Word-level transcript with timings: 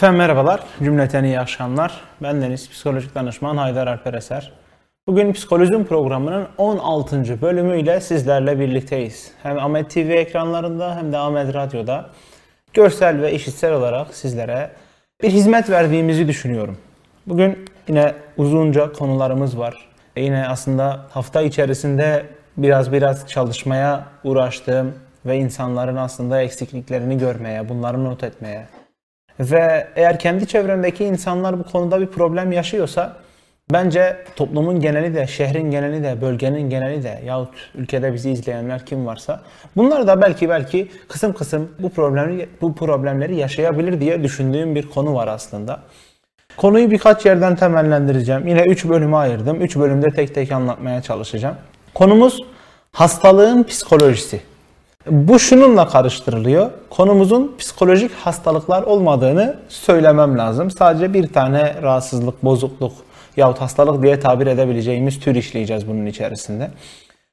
Efendim 0.00 0.18
merhabalar, 0.18 0.60
cümleten 0.82 1.24
iyi 1.24 1.40
akşamlar. 1.40 2.00
Ben 2.22 2.42
Deniz, 2.42 2.70
psikolojik 2.70 3.14
danışman 3.14 3.56
Haydar 3.56 3.86
Alper 3.86 4.14
Eser. 4.14 4.52
Bugün 5.06 5.32
Psikolojim 5.32 5.84
programının 5.84 6.48
16. 6.58 7.42
bölümüyle 7.42 8.00
sizlerle 8.00 8.60
birlikteyiz. 8.60 9.32
Hem 9.42 9.58
Ahmet 9.58 9.90
TV 9.90 9.98
ekranlarında 9.98 10.96
hem 10.96 11.12
de 11.12 11.18
Ahmet 11.18 11.54
Radyo'da 11.54 12.06
görsel 12.74 13.22
ve 13.22 13.32
işitsel 13.32 13.72
olarak 13.72 14.14
sizlere 14.14 14.70
bir 15.22 15.30
hizmet 15.30 15.70
verdiğimizi 15.70 16.28
düşünüyorum. 16.28 16.78
Bugün 17.26 17.64
yine 17.88 18.14
uzunca 18.36 18.92
konularımız 18.92 19.58
var. 19.58 19.88
E 20.16 20.24
yine 20.24 20.48
aslında 20.48 21.00
hafta 21.10 21.42
içerisinde 21.42 22.26
biraz 22.56 22.92
biraz 22.92 23.28
çalışmaya 23.28 24.04
uğraştığım 24.24 24.94
ve 25.26 25.36
insanların 25.36 25.96
aslında 25.96 26.42
eksikliklerini 26.42 27.18
görmeye, 27.18 27.68
bunları 27.68 28.04
not 28.04 28.24
etmeye, 28.24 28.66
ve 29.40 29.86
eğer 29.96 30.18
kendi 30.18 30.46
çevrendeki 30.46 31.04
insanlar 31.04 31.58
bu 31.58 31.64
konuda 31.64 32.00
bir 32.00 32.06
problem 32.06 32.52
yaşıyorsa 32.52 33.16
bence 33.72 34.16
toplumun 34.36 34.80
geneli 34.80 35.14
de, 35.14 35.26
şehrin 35.26 35.70
geneli 35.70 36.02
de, 36.02 36.20
bölgenin 36.20 36.70
geneli 36.70 37.02
de 37.02 37.20
yahut 37.24 37.54
ülkede 37.74 38.14
bizi 38.14 38.30
izleyenler 38.30 38.86
kim 38.86 39.06
varsa 39.06 39.40
bunlar 39.76 40.06
da 40.06 40.20
belki 40.20 40.48
belki 40.48 40.88
kısım 41.08 41.32
kısım 41.32 41.70
bu 41.78 41.90
problemleri 41.90 42.48
bu 42.60 42.74
problemleri 42.74 43.36
yaşayabilir 43.36 44.00
diye 44.00 44.22
düşündüğüm 44.22 44.74
bir 44.74 44.90
konu 44.90 45.14
var 45.14 45.28
aslında. 45.28 45.80
Konuyu 46.56 46.90
birkaç 46.90 47.26
yerden 47.26 47.56
temellendireceğim. 47.56 48.48
Yine 48.48 48.62
3 48.62 48.88
bölüme 48.88 49.16
ayırdım. 49.16 49.60
3 49.60 49.76
bölümde 49.76 50.10
tek 50.10 50.34
tek 50.34 50.52
anlatmaya 50.52 51.02
çalışacağım. 51.02 51.56
Konumuz 51.94 52.38
hastalığın 52.92 53.62
psikolojisi. 53.62 54.40
Bu 55.06 55.38
şununla 55.38 55.88
karıştırılıyor. 55.88 56.70
Konumuzun 56.90 57.54
psikolojik 57.58 58.12
hastalıklar 58.12 58.82
olmadığını 58.82 59.56
söylemem 59.68 60.38
lazım. 60.38 60.70
Sadece 60.70 61.14
bir 61.14 61.32
tane 61.32 61.82
rahatsızlık, 61.82 62.44
bozukluk 62.44 62.92
yahut 63.36 63.60
hastalık 63.60 64.02
diye 64.02 64.20
tabir 64.20 64.46
edebileceğimiz 64.46 65.20
tür 65.20 65.34
işleyeceğiz 65.34 65.88
bunun 65.88 66.06
içerisinde. 66.06 66.70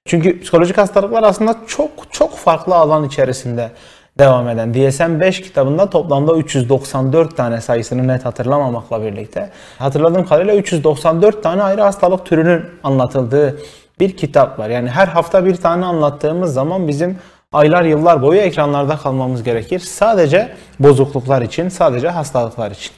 Çünkü 0.06 0.42
psikolojik 0.42 0.78
hastalıklar 0.78 1.24
aslında 1.24 1.56
çok 1.68 1.90
çok 2.12 2.38
farklı 2.38 2.76
alan 2.76 3.04
içerisinde 3.04 3.72
devam 4.20 4.50
eden. 4.50 4.72
DSM-5 4.74 5.42
kitabında 5.42 5.90
toplamda 5.90 6.38
394 6.38 7.38
tane 7.38 7.62
sayısını 7.62 8.08
net 8.08 8.26
hatırlamamakla 8.26 9.02
birlikte 9.02 9.50
hatırladığım 9.80 10.26
kadarıyla 10.26 10.56
394 10.56 11.44
tane 11.44 11.64
ayrı 11.64 11.82
hastalık 11.82 12.26
türünün 12.26 12.66
anlatıldığı 12.84 13.60
bir 14.00 14.18
kitap 14.18 14.60
var. 14.60 14.70
Yani 14.70 14.90
her 14.90 15.08
hafta 15.08 15.46
bir 15.46 15.56
tane 15.56 15.86
anlattığımız 15.86 16.54
zaman 16.54 16.88
bizim 16.88 17.18
aylar 17.54 17.84
yıllar 17.84 18.22
boyu 18.22 18.40
ekranlarda 18.40 18.98
kalmamız 18.98 19.44
gerekir. 19.44 19.80
Sadece 19.80 20.56
bozukluklar 20.80 21.42
için, 21.42 21.70
sadece 21.70 22.10
hastalıklar 22.10 22.72
için. 22.72 22.92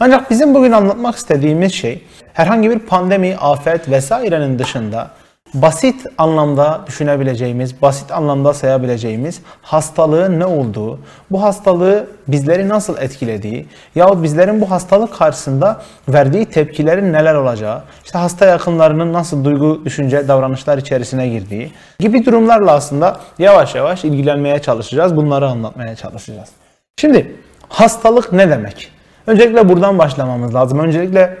Ancak 0.00 0.30
bizim 0.30 0.54
bugün 0.54 0.72
anlatmak 0.72 1.16
istediğimiz 1.16 1.72
şey 1.72 2.04
herhangi 2.32 2.70
bir 2.70 2.78
pandemi, 2.78 3.36
afet 3.36 3.90
vesairenin 3.90 4.58
dışında 4.58 5.10
basit 5.54 6.06
anlamda 6.18 6.80
düşünebileceğimiz, 6.86 7.82
basit 7.82 8.12
anlamda 8.12 8.54
sayabileceğimiz 8.54 9.40
hastalığın 9.62 10.40
ne 10.40 10.46
olduğu, 10.46 10.98
bu 11.30 11.42
hastalığı 11.42 12.06
bizleri 12.28 12.68
nasıl 12.68 12.98
etkilediği 12.98 13.66
yahut 13.94 14.22
bizlerin 14.22 14.60
bu 14.60 14.70
hastalık 14.70 15.14
karşısında 15.14 15.82
verdiği 16.08 16.46
tepkilerin 16.46 17.12
neler 17.12 17.34
olacağı, 17.34 17.82
işte 18.04 18.18
hasta 18.18 18.46
yakınlarının 18.46 19.12
nasıl 19.12 19.44
duygu, 19.44 19.84
düşünce, 19.84 20.28
davranışlar 20.28 20.78
içerisine 20.78 21.28
girdiği 21.28 21.72
gibi 21.98 22.26
durumlarla 22.26 22.72
aslında 22.72 23.20
yavaş 23.38 23.74
yavaş 23.74 24.04
ilgilenmeye 24.04 24.58
çalışacağız. 24.58 25.16
Bunları 25.16 25.48
anlatmaya 25.48 25.96
çalışacağız. 25.96 26.48
Şimdi 26.96 27.36
hastalık 27.68 28.32
ne 28.32 28.50
demek? 28.50 28.92
Öncelikle 29.26 29.68
buradan 29.68 29.98
başlamamız 29.98 30.54
lazım. 30.54 30.78
Öncelikle 30.78 31.38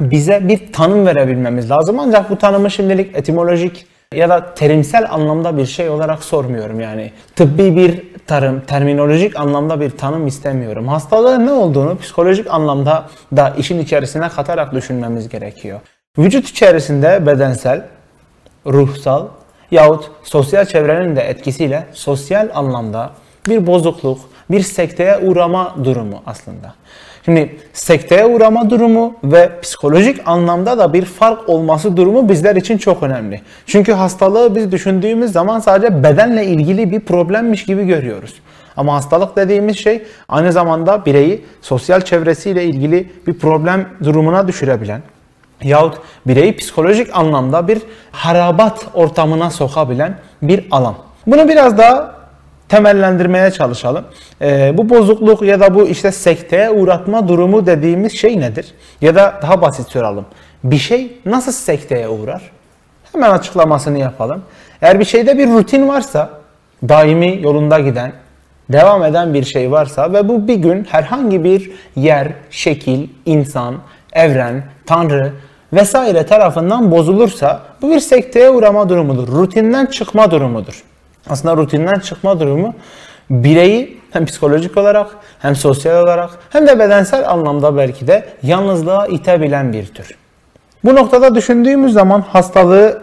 bize 0.00 0.48
bir 0.48 0.72
tanım 0.72 1.06
verebilmemiz 1.06 1.70
lazım. 1.70 2.00
Ancak 2.00 2.30
bu 2.30 2.38
tanımı 2.38 2.70
şimdilik 2.70 3.16
etimolojik 3.16 3.86
ya 4.14 4.28
da 4.28 4.54
terimsel 4.54 5.12
anlamda 5.12 5.56
bir 5.56 5.66
şey 5.66 5.88
olarak 5.88 6.24
sormuyorum 6.24 6.80
yani. 6.80 7.12
Tıbbi 7.36 7.76
bir 7.76 8.02
tarım, 8.26 8.60
terminolojik 8.60 9.36
anlamda 9.36 9.80
bir 9.80 9.90
tanım 9.90 10.26
istemiyorum. 10.26 10.88
Hastalığın 10.88 11.46
ne 11.46 11.52
olduğunu 11.52 11.98
psikolojik 11.98 12.46
anlamda 12.50 13.06
da 13.36 13.54
işin 13.58 13.78
içerisine 13.78 14.28
katarak 14.28 14.72
düşünmemiz 14.72 15.28
gerekiyor. 15.28 15.80
Vücut 16.18 16.48
içerisinde 16.48 17.26
bedensel, 17.26 17.86
ruhsal 18.66 19.26
yahut 19.70 20.10
sosyal 20.22 20.64
çevrenin 20.64 21.16
de 21.16 21.20
etkisiyle 21.20 21.86
sosyal 21.92 22.48
anlamda 22.54 23.10
bir 23.48 23.66
bozukluk, 23.66 24.18
bir 24.50 24.60
sekteye 24.60 25.18
uğrama 25.18 25.74
durumu 25.84 26.22
aslında. 26.26 26.74
Şimdi 27.24 27.56
sekteye 27.72 28.26
uğrama 28.26 28.70
durumu 28.70 29.14
ve 29.24 29.60
psikolojik 29.62 30.20
anlamda 30.26 30.78
da 30.78 30.92
bir 30.92 31.04
fark 31.04 31.48
olması 31.48 31.96
durumu 31.96 32.28
bizler 32.28 32.56
için 32.56 32.78
çok 32.78 33.02
önemli. 33.02 33.40
Çünkü 33.66 33.92
hastalığı 33.92 34.54
biz 34.56 34.72
düşündüğümüz 34.72 35.32
zaman 35.32 35.60
sadece 35.60 36.02
bedenle 36.02 36.46
ilgili 36.46 36.90
bir 36.90 37.00
problemmiş 37.00 37.64
gibi 37.64 37.86
görüyoruz. 37.86 38.34
Ama 38.76 38.94
hastalık 38.94 39.36
dediğimiz 39.36 39.78
şey 39.78 40.02
aynı 40.28 40.52
zamanda 40.52 41.06
bireyi 41.06 41.44
sosyal 41.62 42.00
çevresiyle 42.00 42.64
ilgili 42.64 43.12
bir 43.26 43.38
problem 43.38 43.88
durumuna 44.04 44.48
düşürebilen 44.48 45.02
yahut 45.62 45.94
bireyi 46.26 46.56
psikolojik 46.56 47.16
anlamda 47.16 47.68
bir 47.68 47.82
harabat 48.12 48.86
ortamına 48.94 49.50
sokabilen 49.50 50.18
bir 50.42 50.66
alan. 50.70 50.94
Bunu 51.26 51.48
biraz 51.48 51.78
daha 51.78 52.14
temellendirmeye 52.68 53.50
çalışalım. 53.50 54.04
Ee, 54.42 54.74
bu 54.76 54.90
bozukluk 54.90 55.42
ya 55.42 55.60
da 55.60 55.74
bu 55.74 55.88
işte 55.88 56.12
sekteye 56.12 56.70
uğratma 56.70 57.28
durumu 57.28 57.66
dediğimiz 57.66 58.12
şey 58.12 58.40
nedir? 58.40 58.74
Ya 59.00 59.14
da 59.14 59.38
daha 59.42 59.62
basit 59.62 59.88
soralım. 59.88 60.24
Bir 60.64 60.78
şey 60.78 61.18
nasıl 61.26 61.52
sekteye 61.52 62.08
uğrar? 62.08 62.50
Hemen 63.12 63.30
açıklamasını 63.30 63.98
yapalım. 63.98 64.42
Eğer 64.82 65.00
bir 65.00 65.04
şeyde 65.04 65.38
bir 65.38 65.48
rutin 65.48 65.88
varsa, 65.88 66.30
daimi 66.88 67.42
yolunda 67.42 67.78
giden, 67.78 68.12
devam 68.72 69.04
eden 69.04 69.34
bir 69.34 69.44
şey 69.44 69.70
varsa 69.70 70.12
ve 70.12 70.28
bu 70.28 70.48
bir 70.48 70.56
gün 70.56 70.84
herhangi 70.84 71.44
bir 71.44 71.70
yer, 71.96 72.28
şekil, 72.50 73.08
insan, 73.26 73.76
evren, 74.12 74.64
tanrı 74.86 75.32
vesaire 75.72 76.26
tarafından 76.26 76.90
bozulursa 76.90 77.62
bu 77.82 77.90
bir 77.90 78.00
sekteye 78.00 78.50
uğrama 78.50 78.88
durumudur. 78.88 79.28
Rutinden 79.28 79.86
çıkma 79.86 80.30
durumudur 80.30 80.84
aslında 81.30 81.56
rutinden 81.56 82.00
çıkma 82.00 82.40
durumu 82.40 82.74
bireyi 83.30 84.00
hem 84.10 84.26
psikolojik 84.26 84.76
olarak 84.76 85.06
hem 85.38 85.56
sosyal 85.56 86.02
olarak 86.02 86.30
hem 86.50 86.66
de 86.66 86.78
bedensel 86.78 87.30
anlamda 87.30 87.76
belki 87.76 88.06
de 88.06 88.24
yalnızlığa 88.42 89.06
itebilen 89.06 89.72
bir 89.72 89.86
tür. 89.86 90.14
Bu 90.84 90.94
noktada 90.94 91.34
düşündüğümüz 91.34 91.92
zaman 91.92 92.20
hastalığı 92.20 93.02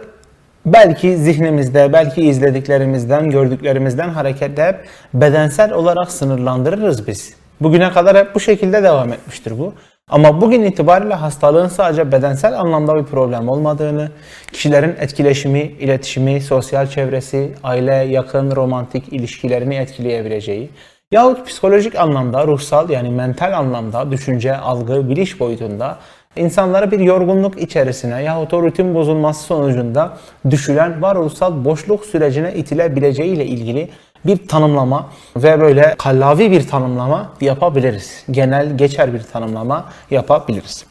belki 0.66 1.16
zihnimizde, 1.16 1.92
belki 1.92 2.22
izlediklerimizden, 2.22 3.30
gördüklerimizden 3.30 4.08
hareketle 4.08 4.66
hep 4.66 4.76
bedensel 5.14 5.72
olarak 5.72 6.12
sınırlandırırız 6.12 7.06
biz. 7.06 7.34
Bugüne 7.60 7.90
kadar 7.90 8.16
hep 8.16 8.34
bu 8.34 8.40
şekilde 8.40 8.82
devam 8.82 9.12
etmiştir 9.12 9.58
bu. 9.58 9.74
Ama 10.08 10.40
bugün 10.40 10.62
itibariyle 10.62 11.14
hastalığın 11.14 11.68
sadece 11.68 12.12
bedensel 12.12 12.60
anlamda 12.60 12.94
bir 12.94 13.04
problem 13.04 13.48
olmadığını, 13.48 14.10
kişilerin 14.52 14.96
etkileşimi, 15.00 15.60
iletişimi, 15.60 16.40
sosyal 16.40 16.86
çevresi, 16.86 17.52
aile, 17.62 17.94
yakın, 17.94 18.56
romantik 18.56 19.12
ilişkilerini 19.12 19.74
etkileyebileceği 19.74 20.70
yahut 21.12 21.46
psikolojik 21.46 21.96
anlamda, 21.96 22.46
ruhsal 22.46 22.90
yani 22.90 23.10
mental 23.10 23.58
anlamda, 23.58 24.10
düşünce, 24.10 24.56
algı, 24.56 25.08
biliş 25.08 25.40
boyutunda 25.40 25.98
insanları 26.36 26.90
bir 26.90 27.00
yorgunluk 27.00 27.62
içerisine 27.62 28.22
yahut 28.22 28.54
o 28.54 28.62
rutin 28.62 28.94
bozulması 28.94 29.42
sonucunda 29.42 30.16
düşülen 30.50 31.02
varoluşsal 31.02 31.64
boşluk 31.64 32.04
sürecine 32.04 32.54
itilebileceği 32.54 33.34
ile 33.34 33.46
ilgili 33.46 33.88
bir 34.26 34.48
tanımlama 34.48 35.08
ve 35.36 35.60
böyle 35.60 35.94
kallavi 35.98 36.50
bir 36.50 36.68
tanımlama 36.68 37.32
yapabiliriz. 37.40 38.24
Genel 38.30 38.76
geçer 38.78 39.14
bir 39.14 39.22
tanımlama 39.22 39.84
yapabiliriz. 40.10 40.86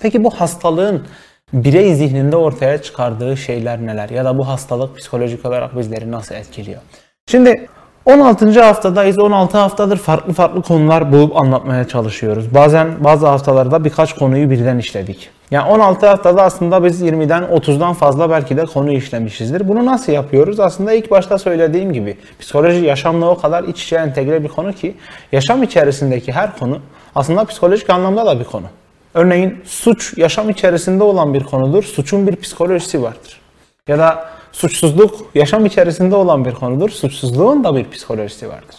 Peki 0.00 0.24
bu 0.24 0.30
hastalığın 0.30 1.06
birey 1.52 1.94
zihninde 1.94 2.36
ortaya 2.36 2.82
çıkardığı 2.82 3.36
şeyler 3.36 3.86
neler? 3.86 4.08
Ya 4.08 4.24
da 4.24 4.38
bu 4.38 4.48
hastalık 4.48 4.98
psikolojik 4.98 5.46
olarak 5.46 5.78
bizleri 5.78 6.10
nasıl 6.10 6.34
etkiliyor? 6.34 6.80
Şimdi 7.26 7.68
16. 8.06 8.62
haftadayız. 8.62 9.18
16 9.18 9.58
haftadır 9.58 9.96
farklı 9.96 10.32
farklı 10.32 10.62
konular 10.62 11.12
bulup 11.12 11.36
anlatmaya 11.36 11.88
çalışıyoruz. 11.88 12.54
Bazen 12.54 13.04
bazı 13.04 13.26
haftalarda 13.26 13.84
birkaç 13.84 14.14
konuyu 14.14 14.50
birden 14.50 14.78
işledik. 14.78 15.30
Yani 15.50 15.70
16 15.70 16.06
haftada 16.06 16.42
aslında 16.42 16.84
biz 16.84 17.02
20'den 17.02 17.42
30'dan 17.42 17.94
fazla 17.94 18.30
belki 18.30 18.56
de 18.56 18.64
konu 18.64 18.92
işlemişizdir. 18.92 19.68
Bunu 19.68 19.86
nasıl 19.86 20.12
yapıyoruz? 20.12 20.60
Aslında 20.60 20.92
ilk 20.92 21.10
başta 21.10 21.38
söylediğim 21.38 21.92
gibi 21.92 22.16
psikoloji 22.40 22.84
yaşamla 22.84 23.30
o 23.30 23.38
kadar 23.38 23.64
iç 23.64 23.84
içe 23.84 23.96
entegre 23.96 24.42
bir 24.42 24.48
konu 24.48 24.72
ki 24.72 24.94
yaşam 25.32 25.62
içerisindeki 25.62 26.32
her 26.32 26.58
konu 26.58 26.78
aslında 27.14 27.44
psikolojik 27.44 27.90
anlamda 27.90 28.26
da 28.26 28.40
bir 28.40 28.44
konu. 28.44 28.66
Örneğin 29.14 29.60
suç 29.64 30.18
yaşam 30.18 30.50
içerisinde 30.50 31.04
olan 31.04 31.34
bir 31.34 31.44
konudur. 31.44 31.82
Suçun 31.82 32.26
bir 32.26 32.36
psikolojisi 32.36 33.02
vardır. 33.02 33.40
Ya 33.88 33.98
da 33.98 34.28
suçsuzluk 34.52 35.20
yaşam 35.34 35.66
içerisinde 35.66 36.16
olan 36.16 36.44
bir 36.44 36.54
konudur. 36.54 36.90
Suçsuzluğun 36.90 37.64
da 37.64 37.76
bir 37.76 37.90
psikolojisi 37.90 38.48
vardır. 38.48 38.76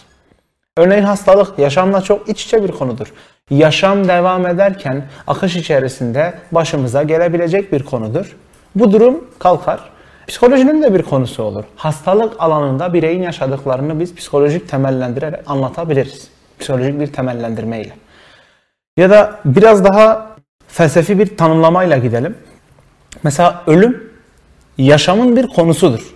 Örneğin 0.78 1.02
hastalık 1.02 1.58
yaşamla 1.58 2.00
çok 2.00 2.28
iç 2.28 2.44
içe 2.44 2.62
bir 2.62 2.72
konudur. 2.72 3.12
Yaşam 3.50 4.08
devam 4.08 4.46
ederken 4.46 5.04
akış 5.26 5.56
içerisinde 5.56 6.34
başımıza 6.52 7.02
gelebilecek 7.02 7.72
bir 7.72 7.82
konudur. 7.82 8.36
Bu 8.74 8.92
durum 8.92 9.24
kalkar. 9.38 9.80
Psikolojinin 10.26 10.82
de 10.82 10.94
bir 10.94 11.02
konusu 11.02 11.42
olur. 11.42 11.64
Hastalık 11.76 12.34
alanında 12.38 12.92
bireyin 12.92 13.22
yaşadıklarını 13.22 14.00
biz 14.00 14.14
psikolojik 14.14 14.68
temellendirerek 14.68 15.40
anlatabiliriz. 15.46 16.28
Psikolojik 16.58 17.00
bir 17.00 17.06
temellendirmeyle. 17.06 17.92
Ya 18.96 19.10
da 19.10 19.40
biraz 19.44 19.84
daha 19.84 20.36
felsefi 20.68 21.18
bir 21.18 21.36
tanımlamayla 21.36 21.96
gidelim. 21.96 22.36
Mesela 23.22 23.62
ölüm 23.66 24.12
yaşamın 24.78 25.36
bir 25.36 25.46
konusudur. 25.46 26.15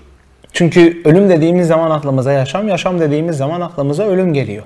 Çünkü 0.53 1.03
ölüm 1.05 1.29
dediğimiz 1.31 1.69
zaman 1.69 1.91
aklımıza 1.91 2.33
yaşam, 2.33 2.69
yaşam 2.69 3.01
dediğimiz 3.01 3.37
zaman 3.37 3.61
aklımıza 3.61 4.05
ölüm 4.05 4.35
geliyor. 4.35 4.65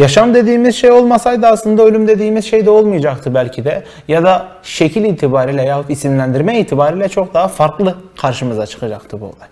Yaşam 0.00 0.34
dediğimiz 0.34 0.76
şey 0.76 0.90
olmasaydı 0.90 1.46
aslında 1.46 1.82
ölüm 1.82 2.08
dediğimiz 2.08 2.44
şey 2.44 2.66
de 2.66 2.70
olmayacaktı 2.70 3.34
belki 3.34 3.64
de. 3.64 3.84
Ya 4.08 4.22
da 4.22 4.48
şekil 4.62 5.04
itibariyle 5.04 5.62
yahut 5.62 5.90
isimlendirme 5.90 6.60
itibariyle 6.60 7.08
çok 7.08 7.34
daha 7.34 7.48
farklı 7.48 7.94
karşımıza 8.16 8.66
çıkacaktı 8.66 9.20
bu 9.20 9.24
olay. 9.24 9.48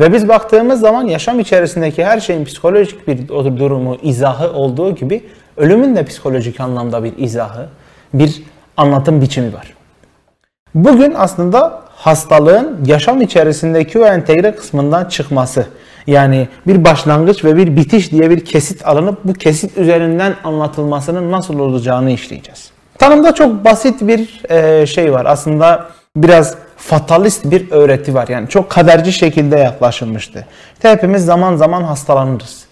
Ve 0.00 0.12
biz 0.12 0.28
baktığımız 0.28 0.80
zaman 0.80 1.06
yaşam 1.06 1.40
içerisindeki 1.40 2.04
her 2.04 2.20
şeyin 2.20 2.44
psikolojik 2.44 3.08
bir 3.08 3.28
durumu, 3.28 3.96
izahı 4.02 4.52
olduğu 4.52 4.94
gibi 4.94 5.24
ölümün 5.56 5.96
de 5.96 6.04
psikolojik 6.04 6.60
anlamda 6.60 7.04
bir 7.04 7.18
izahı, 7.18 7.68
bir 8.14 8.42
anlatım 8.76 9.20
biçimi 9.20 9.54
var. 9.54 9.74
Bugün 10.74 11.14
aslında 11.16 11.85
hastalığın 11.96 12.84
yaşam 12.86 13.20
içerisindeki 13.22 13.98
o 13.98 14.06
entegre 14.06 14.54
kısmından 14.54 15.04
çıkması. 15.04 15.66
Yani 16.06 16.48
bir 16.66 16.84
başlangıç 16.84 17.44
ve 17.44 17.56
bir 17.56 17.76
bitiş 17.76 18.12
diye 18.12 18.30
bir 18.30 18.44
kesit 18.44 18.86
alınıp 18.86 19.18
bu 19.24 19.32
kesit 19.32 19.78
üzerinden 19.78 20.34
anlatılmasının 20.44 21.32
nasıl 21.32 21.58
olacağını 21.58 22.10
işleyeceğiz. 22.10 22.70
Tanımda 22.98 23.34
çok 23.34 23.64
basit 23.64 24.00
bir 24.00 24.42
e, 24.50 24.86
şey 24.86 25.12
var. 25.12 25.26
Aslında 25.26 25.86
biraz 26.16 26.54
fatalist 26.76 27.50
bir 27.50 27.70
öğreti 27.70 28.14
var. 28.14 28.28
Yani 28.28 28.48
çok 28.48 28.70
kaderci 28.70 29.12
şekilde 29.12 29.56
yaklaşılmıştı. 29.56 30.46
İşte 30.74 30.90
hepimiz 30.90 31.24
zaman 31.24 31.56
zaman 31.56 31.82
hastalanırız. 31.82 32.65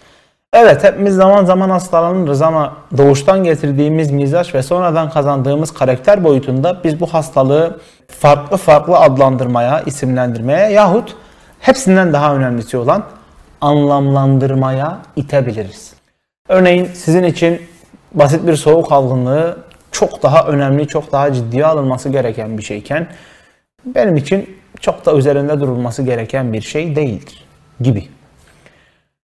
Evet 0.55 0.85
hepimiz 0.85 1.15
zaman 1.15 1.45
zaman 1.45 1.71
hastalanırız 1.71 2.43
ama 2.43 2.77
doğuştan 2.97 3.45
getirdiğimiz 3.45 4.11
mizaç 4.11 4.55
ve 4.55 4.63
sonradan 4.63 5.11
kazandığımız 5.11 5.75
karakter 5.75 6.25
boyutunda 6.25 6.81
biz 6.85 7.01
bu 7.01 7.07
hastalığı 7.07 7.81
farklı 8.09 8.57
farklı 8.57 8.99
adlandırmaya, 8.99 9.81
isimlendirmeye 9.81 10.71
yahut 10.71 11.17
hepsinden 11.61 12.13
daha 12.13 12.37
önemlisi 12.37 12.77
olan 12.77 13.05
anlamlandırmaya 13.61 14.99
itebiliriz. 15.17 15.93
Örneğin 16.49 16.89
sizin 16.95 17.25
için 17.25 17.63
basit 18.13 18.47
bir 18.47 18.57
soğuk 18.57 18.93
algınlığı 18.93 19.59
çok 19.93 20.23
daha 20.23 20.47
önemli, 20.47 20.89
çok 20.89 21.13
daha 21.13 21.33
ciddiye 21.33 21.67
alınması 21.67 22.09
gereken 22.09 22.59
bir 22.59 22.63
şeyken 22.63 23.07
benim 23.87 24.17
için 24.17 24.57
çok 24.81 25.07
da 25.07 25.17
üzerinde 25.17 25.61
durulması 25.61 26.03
gereken 26.03 26.53
bir 26.53 26.61
şey 26.61 26.97
değildir 26.97 27.45
gibi. 27.81 28.09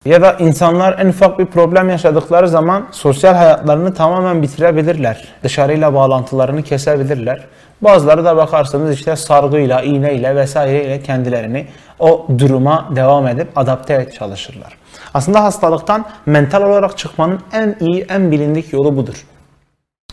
Ya 0.04 0.22
da 0.22 0.32
insanlar 0.32 0.98
en 0.98 1.08
ufak 1.08 1.38
bir 1.38 1.46
problem 1.46 1.88
yaşadıkları 1.88 2.48
zaman 2.48 2.86
sosyal 2.90 3.34
hayatlarını 3.34 3.94
tamamen 3.94 4.42
bitirebilirler. 4.42 5.28
Dışarıyla 5.42 5.94
bağlantılarını 5.94 6.62
kesebilirler. 6.62 7.44
Bazıları 7.80 8.24
da 8.24 8.36
bakarsanız 8.36 8.94
işte 8.94 9.16
sargıyla, 9.16 9.82
iğneyle 9.82 10.36
vesaireyle 10.36 11.02
kendilerini 11.02 11.66
o 11.98 12.26
duruma 12.38 12.88
devam 12.96 13.26
edip 13.26 13.58
adapte 13.58 13.94
et 13.94 14.14
çalışırlar. 14.14 14.76
Aslında 15.14 15.44
hastalıktan 15.44 16.04
mental 16.26 16.62
olarak 16.62 16.98
çıkmanın 16.98 17.40
en 17.52 17.76
iyi, 17.80 18.06
en 18.08 18.30
bilindik 18.30 18.72
yolu 18.72 18.96
budur. 18.96 19.26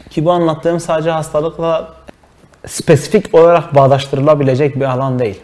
Ki 0.10 0.26
bu 0.26 0.32
anlattığım 0.32 0.80
sadece 0.80 1.12
hastalıkla 1.12 1.88
spesifik 2.66 3.36
olarak 3.36 3.76
bağdaştırılabilecek 3.76 4.76
bir 4.76 4.86
alan 4.86 5.20
değil. 5.20 5.42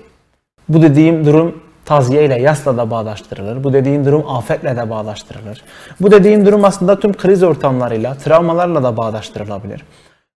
Bu 0.70 0.82
dediğim 0.82 1.26
durum 1.26 1.63
taziye 1.86 2.26
ile 2.26 2.42
yasla 2.42 2.78
da 2.78 2.92
bağdaştırılır. 2.92 3.64
Bu 3.64 3.74
dediğim 3.74 4.06
durum 4.06 4.30
afetle 4.30 4.78
de 4.78 4.90
bağdaştırılır. 4.90 5.64
Bu 6.02 6.12
dediğim 6.12 6.46
durum 6.46 6.66
aslında 6.66 7.00
tüm 7.00 7.14
kriz 7.14 7.44
ortamlarıyla, 7.44 8.16
travmalarla 8.16 8.84
da 8.84 8.98
bağdaştırılabilir. 8.98 9.84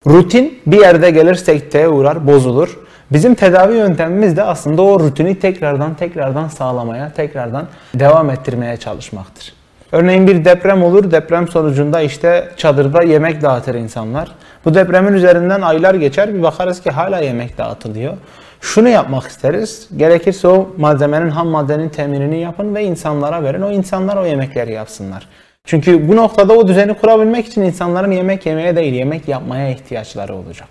Rutin 0.08 0.60
bir 0.68 0.80
yerde 0.80 1.12
gelir 1.12 1.36
sekteye 1.36 1.90
uğrar, 1.90 2.28
bozulur. 2.28 2.80
Bizim 3.12 3.36
tedavi 3.36 3.78
yöntemimiz 3.78 4.38
de 4.38 4.44
aslında 4.44 4.82
o 4.82 5.00
rutini 5.00 5.40
tekrardan 5.40 5.94
tekrardan 5.94 6.48
sağlamaya, 6.48 7.12
tekrardan 7.14 7.68
devam 7.94 8.30
ettirmeye 8.30 8.78
çalışmaktır. 8.78 9.54
Örneğin 9.92 10.28
bir 10.28 10.46
deprem 10.46 10.84
olur, 10.84 11.12
deprem 11.12 11.48
sonucunda 11.48 12.02
işte 12.02 12.50
çadırda 12.58 13.04
yemek 13.04 13.42
dağıtır 13.42 13.76
insanlar. 13.76 14.32
Bu 14.66 14.74
depremin 14.74 15.14
üzerinden 15.14 15.62
aylar 15.62 15.96
geçer, 15.96 16.34
bir 16.34 16.44
bakarız 16.44 16.82
ki 16.82 16.92
hala 16.92 17.20
yemek 17.20 17.58
dağıtılıyor. 17.58 18.14
Şunu 18.62 18.90
yapmak 18.90 19.28
isteriz, 19.28 19.90
gerekirse 19.98 20.48
o 20.48 20.70
malzemenin, 20.78 21.30
ham 21.30 21.48
maddenin 21.48 21.90
teminini 21.90 22.40
yapın 22.40 22.76
ve 22.76 22.84
insanlara 22.84 23.44
verin. 23.44 23.62
O 23.62 23.72
insanlar 23.72 24.18
o 24.18 24.26
yemekleri 24.26 24.72
yapsınlar. 24.74 25.28
Çünkü 25.66 26.08
bu 26.08 26.16
noktada 26.16 26.54
o 26.54 26.68
düzeni 26.68 26.94
kurabilmek 26.94 27.48
için 27.48 27.62
insanların 27.62 28.12
yemek 28.12 28.46
yemeye 28.46 28.76
değil, 28.76 28.94
yemek 28.94 29.28
yapmaya 29.28 29.70
ihtiyaçları 29.70 30.36
olacak. 30.36 30.68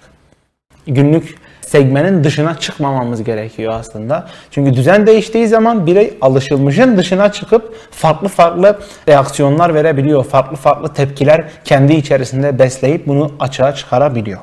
Günlük 0.87 1.35
segmenin 1.61 2.25
dışına 2.25 2.59
çıkmamamız 2.59 3.25
gerekiyor 3.25 3.73
aslında. 3.73 4.29
Çünkü 4.51 4.75
düzen 4.75 5.07
değiştiği 5.07 5.47
zaman 5.47 5.87
birey 5.87 6.19
alışılmışın 6.21 6.97
dışına 6.97 7.33
çıkıp 7.33 7.75
farklı 7.91 8.29
farklı 8.29 8.79
reaksiyonlar 9.09 9.75
verebiliyor. 9.75 10.25
Farklı 10.25 10.57
farklı 10.57 10.95
tepkiler 10.95 11.45
kendi 11.65 11.93
içerisinde 11.93 12.59
besleyip 12.59 13.07
bunu 13.07 13.33
açığa 13.41 13.75
çıkarabiliyor. 13.75 14.41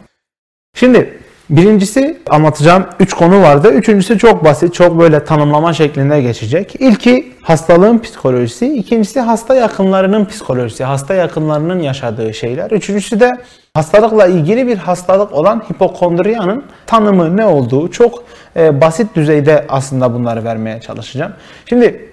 Şimdi 0.75 1.20
Birincisi 1.51 2.17
anlatacağım 2.29 2.85
3 2.99 3.13
konu 3.13 3.41
vardı. 3.41 3.71
Üçüncüsü 3.71 4.17
çok 4.17 4.43
basit, 4.43 4.73
çok 4.73 4.99
böyle 4.99 5.23
tanımlama 5.23 5.73
şeklinde 5.73 6.21
geçecek. 6.21 6.75
İlki 6.79 7.33
hastalığın 7.41 7.99
psikolojisi, 7.99 8.73
ikincisi 8.73 9.19
hasta 9.19 9.55
yakınlarının 9.55 10.25
psikolojisi, 10.25 10.83
hasta 10.83 11.13
yakınlarının 11.13 11.79
yaşadığı 11.79 12.33
şeyler. 12.33 12.71
Üçüncüsü 12.71 13.19
de 13.19 13.31
hastalıkla 13.73 14.27
ilgili 14.27 14.67
bir 14.67 14.77
hastalık 14.77 15.33
olan 15.33 15.63
hipokondriyanın 15.71 16.63
tanımı 16.85 17.37
ne 17.37 17.45
olduğu 17.45 17.91
çok 17.91 18.23
e, 18.55 18.81
basit 18.81 19.15
düzeyde 19.15 19.65
aslında 19.69 20.13
bunları 20.13 20.43
vermeye 20.43 20.81
çalışacağım. 20.81 21.33
Şimdi 21.65 22.10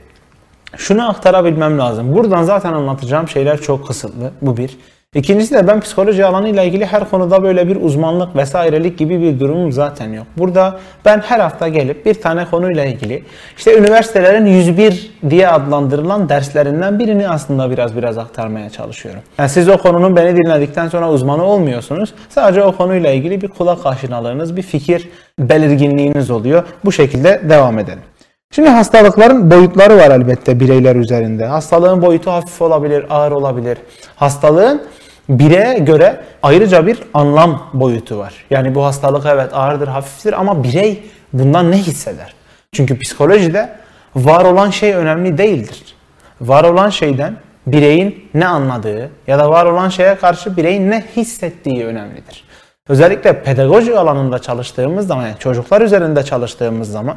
şunu 0.77 1.09
aktarabilmem 1.09 1.79
lazım. 1.79 2.15
Buradan 2.15 2.43
zaten 2.43 2.73
anlatacağım 2.73 3.29
şeyler 3.29 3.61
çok 3.61 3.87
kısıtlı. 3.87 4.31
Bu 4.43 4.57
bir. 4.57 4.77
İkincisi 5.15 5.55
de 5.55 5.67
ben 5.67 5.81
psikoloji 5.81 6.25
alanıyla 6.25 6.63
ilgili 6.63 6.87
her 6.87 7.11
konuda 7.11 7.43
böyle 7.43 7.69
bir 7.69 7.77
uzmanlık 7.77 8.37
vesairelik 8.37 8.99
gibi 8.99 9.23
bir 9.23 9.41
durumum 9.41 9.73
zaten 9.73 10.13
yok. 10.13 10.27
Burada 10.37 10.79
ben 11.05 11.21
her 11.21 11.41
hafta 11.41 11.69
gelip 11.69 12.07
bir 12.07 12.15
tane 12.15 12.45
konuyla 12.45 12.85
ilgili 12.85 13.25
işte 13.57 13.79
üniversitelerin 13.79 14.47
101 14.47 15.11
diye 15.31 15.49
adlandırılan 15.49 16.29
derslerinden 16.29 16.99
birini 16.99 17.29
aslında 17.29 17.71
biraz 17.71 17.97
biraz 17.97 18.19
aktarmaya 18.19 18.71
çalışıyorum. 18.71 19.23
Yani 19.39 19.49
siz 19.49 19.69
o 19.69 19.79
konunun 19.79 20.17
beni 20.17 20.37
dinledikten 20.37 20.89
sonra 20.89 21.11
uzmanı 21.11 21.45
olmuyorsunuz. 21.45 22.15
Sadece 22.29 22.63
o 22.63 22.77
konuyla 22.77 23.11
ilgili 23.11 23.41
bir 23.41 23.49
kulak 23.49 23.87
aşinalığınız, 23.87 24.57
bir 24.57 24.63
fikir 24.63 25.09
belirginliğiniz 25.39 26.31
oluyor. 26.31 26.65
Bu 26.85 26.93
şekilde 26.93 27.41
devam 27.49 27.79
edelim. 27.79 28.03
Şimdi 28.51 28.69
hastalıkların 28.69 29.51
boyutları 29.51 29.97
var 29.97 30.11
elbette 30.11 30.61
bireyler 30.61 30.97
üzerinde. 30.97 31.47
Hastalığın 31.47 32.03
boyutu 32.03 32.31
hafif 32.31 32.63
olabilir, 32.63 33.07
ağır 33.11 33.33
olabilir. 33.33 33.79
Hastalığın 34.17 34.83
bireye 35.29 35.79
göre 35.79 36.21
ayrıca 36.43 36.87
bir 36.87 36.99
anlam 37.15 37.71
boyutu 37.73 38.19
var. 38.19 38.45
Yani 38.51 38.75
bu 38.75 38.85
hastalık 38.85 39.27
evet 39.27 39.51
ağırdır, 39.55 39.89
hafiftir 39.89 40.41
ama 40.41 40.65
birey 40.65 41.03
bundan 41.33 41.71
ne 41.71 41.77
hisseder? 41.77 42.35
Çünkü 42.73 42.99
psikolojide 42.99 43.69
var 44.17 44.45
olan 44.45 44.71
şey 44.71 44.95
önemli 44.95 45.39
değildir. 45.39 45.97
Var 46.41 46.65
olan 46.65 46.91
şeyden 46.91 47.37
bireyin 47.67 48.31
ne 48.35 48.47
anladığı 48.47 49.11
ya 49.27 49.39
da 49.39 49.51
var 49.51 49.67
olan 49.67 49.89
şeye 49.89 50.15
karşı 50.15 50.57
bireyin 50.57 50.91
ne 50.91 51.05
hissettiği 51.17 51.85
önemlidir. 51.85 52.45
Özellikle 52.89 53.43
pedagoji 53.43 53.99
alanında 53.99 54.39
çalıştığımız 54.39 55.07
zaman, 55.07 55.23
yani 55.23 55.39
çocuklar 55.39 55.81
üzerinde 55.81 56.23
çalıştığımız 56.23 56.93
zaman 56.93 57.17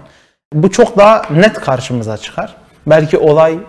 bu 0.53 0.71
çok 0.71 0.97
daha 0.97 1.21
net 1.31 1.53
karşımıza 1.53 2.17
çıkar. 2.17 2.55
Belki 2.87 3.17
olay 3.17 3.59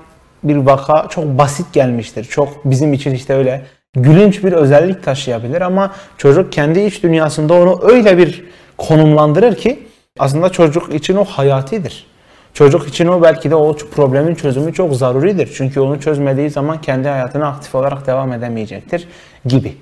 bir 0.45 0.57
vaka 0.57 1.07
çok 1.09 1.25
basit 1.25 1.73
gelmiştir. 1.73 2.25
Çok 2.25 2.65
bizim 2.65 2.93
için 2.93 3.11
işte 3.11 3.35
öyle 3.35 3.63
gülünç 3.95 4.45
bir 4.45 4.53
özellik 4.53 5.05
taşıyabilir 5.05 5.61
ama 5.61 5.93
çocuk 6.19 6.53
kendi 6.53 6.81
iç 6.81 7.03
dünyasında 7.03 7.55
onu 7.55 7.81
öyle 7.83 8.19
bir 8.19 8.45
konumlandırır 8.79 9.57
ki 9.57 9.87
aslında 10.19 10.49
çocuk 10.49 10.95
için 10.95 11.17
o 11.17 11.25
hayatidir. 11.25 12.07
Çocuk 12.55 12.89
için 12.89 13.07
o 13.07 13.23
belki 13.23 13.51
de 13.51 13.55
o 13.55 13.77
problemin 13.77 14.35
çözümü 14.35 14.73
çok 14.73 14.95
zaruridir. 14.95 15.51
Çünkü 15.57 15.81
onu 15.81 16.01
çözmediği 16.01 16.51
zaman 16.51 16.81
kendi 16.81 17.09
hayatına 17.09 17.49
aktif 17.49 17.75
olarak 17.75 18.07
devam 18.07 18.33
edemeyecektir 18.33 19.09
gibi. 19.47 19.77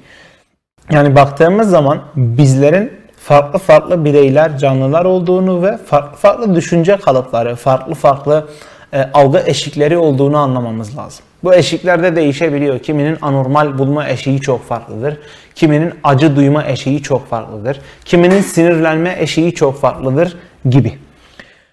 Yani 0.91 1.17
baktığımız 1.17 1.71
zaman 1.71 2.03
bizlerin 2.17 3.00
farklı 3.23 3.59
farklı 3.59 4.05
bireyler, 4.05 4.59
canlılar 4.59 5.05
olduğunu 5.05 5.63
ve 5.63 5.77
farklı 5.77 6.17
farklı 6.17 6.55
düşünce 6.55 6.97
kalıpları, 6.97 7.57
farklı 7.57 7.95
farklı 7.95 8.49
e, 8.93 9.03
algı 9.15 9.43
eşikleri 9.47 9.99
olduğunu 9.99 10.37
anlamamız 10.37 10.97
lazım. 10.97 11.25
Bu 11.45 11.55
eşikler 11.55 12.03
de 12.03 12.17
değişebiliyor. 12.17 12.79
Kiminin 12.79 13.19
anormal 13.23 13.79
bulma 13.79 14.09
eşiği 14.09 14.41
çok 14.41 14.65
farklıdır. 14.69 15.19
Kiminin 15.55 15.93
acı 16.05 16.37
duyma 16.37 16.65
eşiği 16.65 17.03
çok 17.03 17.29
farklıdır. 17.29 17.81
Kiminin 18.05 18.41
sinirlenme 18.41 19.17
eşiği 19.19 19.55
çok 19.55 19.81
farklıdır 19.81 20.37
gibi. 20.71 20.93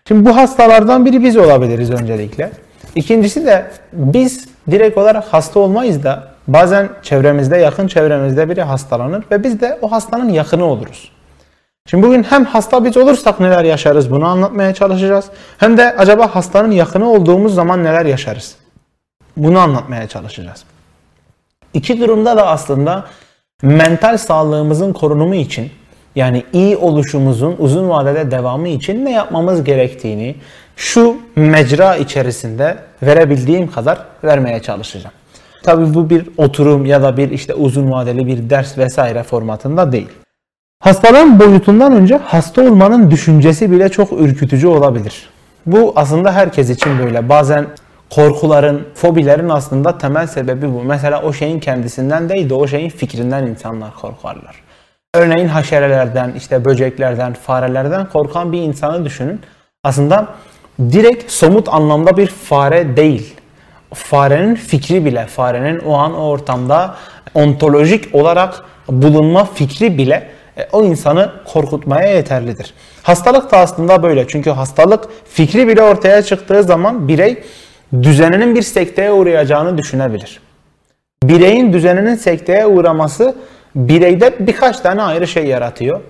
Şimdi 0.07 0.29
bu 0.29 0.35
hastalardan 0.35 1.05
biri 1.05 1.23
biz 1.23 1.37
olabiliriz 1.37 1.91
öncelikle. 1.91 2.51
İkincisi 2.95 3.45
de 3.45 3.65
biz 3.93 4.47
direkt 4.71 4.97
olarak 4.97 5.23
hasta 5.23 5.59
olmayız 5.59 6.03
da 6.03 6.27
bazen 6.47 6.89
çevremizde, 7.03 7.57
yakın 7.57 7.87
çevremizde 7.87 8.49
biri 8.49 8.61
hastalanır 8.61 9.23
ve 9.31 9.43
biz 9.43 9.61
de 9.61 9.79
o 9.81 9.91
hastanın 9.91 10.29
yakını 10.29 10.65
oluruz. 10.65 11.16
Şimdi 11.89 12.07
bugün 12.07 12.23
hem 12.23 12.45
hasta 12.45 12.85
biz 12.85 12.97
olursak 12.97 13.39
neler 13.39 13.63
yaşarız 13.63 14.11
bunu 14.11 14.25
anlatmaya 14.25 14.73
çalışacağız. 14.73 15.25
Hem 15.57 15.77
de 15.77 15.95
acaba 15.97 16.35
hastanın 16.35 16.71
yakını 16.71 17.09
olduğumuz 17.11 17.55
zaman 17.55 17.83
neler 17.83 18.05
yaşarız? 18.05 18.55
Bunu 19.37 19.59
anlatmaya 19.59 20.07
çalışacağız. 20.07 20.63
İki 21.73 21.99
durumda 21.99 22.37
da 22.37 22.47
aslında 22.47 23.05
mental 23.61 24.17
sağlığımızın 24.17 24.93
korunumu 24.93 25.35
için 25.35 25.71
yani 26.15 26.43
iyi 26.53 26.77
oluşumuzun 26.77 27.55
uzun 27.59 27.89
vadede 27.89 28.31
devamı 28.31 28.67
için 28.67 29.05
ne 29.05 29.11
yapmamız 29.11 29.63
gerektiğini 29.63 30.35
şu 30.75 31.17
mecra 31.35 31.95
içerisinde 31.95 32.77
verebildiğim 33.03 33.71
kadar 33.71 33.99
vermeye 34.23 34.61
çalışacağım. 34.61 35.15
Tabii 35.63 35.93
bu 35.93 36.09
bir 36.09 36.29
oturum 36.37 36.85
ya 36.85 37.01
da 37.01 37.17
bir 37.17 37.31
işte 37.31 37.53
uzun 37.53 37.91
vadeli 37.91 38.27
bir 38.27 38.49
ders 38.49 38.77
vesaire 38.77 39.23
formatında 39.23 39.91
değil. 39.91 40.09
Hastalığın 40.79 41.39
boyutundan 41.39 41.93
önce 41.93 42.17
hasta 42.17 42.61
olmanın 42.61 43.11
düşüncesi 43.11 43.71
bile 43.71 43.89
çok 43.89 44.11
ürkütücü 44.11 44.67
olabilir. 44.67 45.29
Bu 45.65 45.93
aslında 45.95 46.31
herkes 46.31 46.69
için 46.69 46.99
böyle. 46.99 47.29
Bazen 47.29 47.65
korkuların, 48.09 48.87
fobilerin 48.95 49.49
aslında 49.49 49.97
temel 49.97 50.27
sebebi 50.27 50.73
bu. 50.73 50.83
Mesela 50.83 51.21
o 51.21 51.33
şeyin 51.33 51.59
kendisinden 51.59 52.29
değil 52.29 52.49
de 52.49 52.53
o 52.53 52.67
şeyin 52.67 52.89
fikrinden 52.89 53.47
insanlar 53.47 53.95
korkarlar. 53.95 54.55
Örneğin 55.13 55.47
haşerelerden, 55.47 56.33
işte 56.37 56.65
böceklerden, 56.65 57.33
farelerden 57.33 58.09
korkan 58.09 58.51
bir 58.51 58.61
insanı 58.61 59.05
düşünün. 59.05 59.41
Aslında 59.83 60.27
direkt 60.79 61.31
somut 61.31 61.69
anlamda 61.69 62.17
bir 62.17 62.27
fare 62.27 62.97
değil. 62.97 63.35
Farenin 63.93 64.55
fikri 64.55 65.05
bile, 65.05 65.25
farenin 65.25 65.79
o 65.79 65.93
an 65.93 66.15
o 66.15 66.27
ortamda 66.27 66.95
ontolojik 67.33 68.15
olarak 68.15 68.63
bulunma 68.89 69.45
fikri 69.45 69.97
bile 69.97 70.36
e, 70.57 70.67
o 70.71 70.83
insanı 70.83 71.31
korkutmaya 71.45 72.15
yeterlidir. 72.15 72.73
Hastalık 73.03 73.51
da 73.51 73.57
aslında 73.57 74.03
böyle. 74.03 74.27
Çünkü 74.27 74.49
hastalık 74.49 75.05
fikri 75.25 75.67
bile 75.67 75.81
ortaya 75.81 76.21
çıktığı 76.21 76.63
zaman 76.63 77.07
birey 77.07 77.43
düzeninin 77.93 78.55
bir 78.55 78.61
sekteye 78.61 79.11
uğrayacağını 79.11 79.77
düşünebilir. 79.77 80.39
Bireyin 81.23 81.73
düzeninin 81.73 82.15
sekteye 82.15 82.65
uğraması 82.67 83.35
bireyde 83.75 84.33
birkaç 84.39 84.79
tane 84.79 85.01
ayrı 85.01 85.27
şey 85.27 85.45
yaratıyor. 85.45 86.01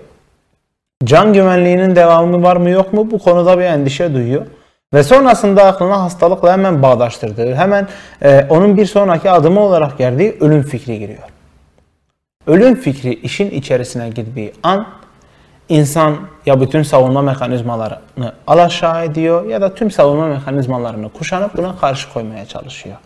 Can 1.04 1.32
güvenliğinin 1.32 1.96
devamı 1.96 2.42
var 2.42 2.56
mı 2.56 2.70
yok 2.70 2.92
mu 2.92 3.10
bu 3.10 3.18
konuda 3.18 3.58
bir 3.58 3.64
endişe 3.64 4.14
duyuyor. 4.14 4.46
Ve 4.94 5.02
sonrasında 5.02 5.64
aklına 5.64 6.02
hastalıkla 6.02 6.52
hemen 6.52 6.82
bağdaştırdığı, 6.82 7.54
hemen 7.54 7.88
e, 8.22 8.46
onun 8.48 8.76
bir 8.76 8.86
sonraki 8.86 9.30
adımı 9.30 9.60
olarak 9.60 9.98
geldiği 9.98 10.36
ölüm 10.40 10.62
fikri 10.62 10.98
giriyor. 10.98 11.22
Ölüm 12.48 12.74
fikri 12.74 13.14
işin 13.14 13.50
içerisine 13.50 14.08
girdiği 14.08 14.52
an 14.62 14.86
insan 15.68 16.16
ya 16.46 16.60
bütün 16.60 16.82
savunma 16.82 17.22
mekanizmalarını 17.22 18.32
alaşağı 18.46 19.04
ediyor 19.04 19.46
ya 19.46 19.60
da 19.60 19.74
tüm 19.74 19.90
savunma 19.90 20.26
mekanizmalarını 20.26 21.08
kuşanıp 21.08 21.56
buna 21.56 21.76
karşı 21.76 22.12
koymaya 22.12 22.46
çalışıyor. 22.46 22.96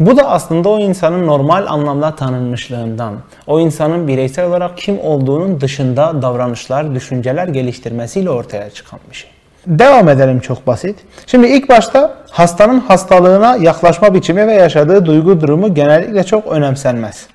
Bu 0.00 0.16
da 0.16 0.30
aslında 0.30 0.68
o 0.68 0.78
insanın 0.78 1.26
normal 1.26 1.66
anlamda 1.66 2.16
tanınmışlığından, 2.16 3.14
o 3.46 3.60
insanın 3.60 4.08
bireysel 4.08 4.46
olarak 4.46 4.78
kim 4.78 5.00
olduğunun 5.00 5.60
dışında 5.60 6.22
davranışlar, 6.22 6.94
düşünceler 6.94 7.48
geliştirmesiyle 7.48 8.30
ortaya 8.30 8.70
çıkan 8.70 9.00
bir 9.10 9.16
şey. 9.16 9.30
Devam 9.66 10.08
edelim 10.08 10.40
çok 10.40 10.66
basit. 10.66 10.98
Şimdi 11.26 11.46
ilk 11.46 11.68
başta 11.68 12.14
hastanın 12.30 12.80
hastalığına 12.80 13.56
yaklaşma 13.56 14.14
biçimi 14.14 14.46
ve 14.46 14.52
yaşadığı 14.52 15.06
duygu 15.06 15.40
durumu 15.40 15.74
genellikle 15.74 16.24
çok 16.24 16.46
önemsenmez. 16.46 17.26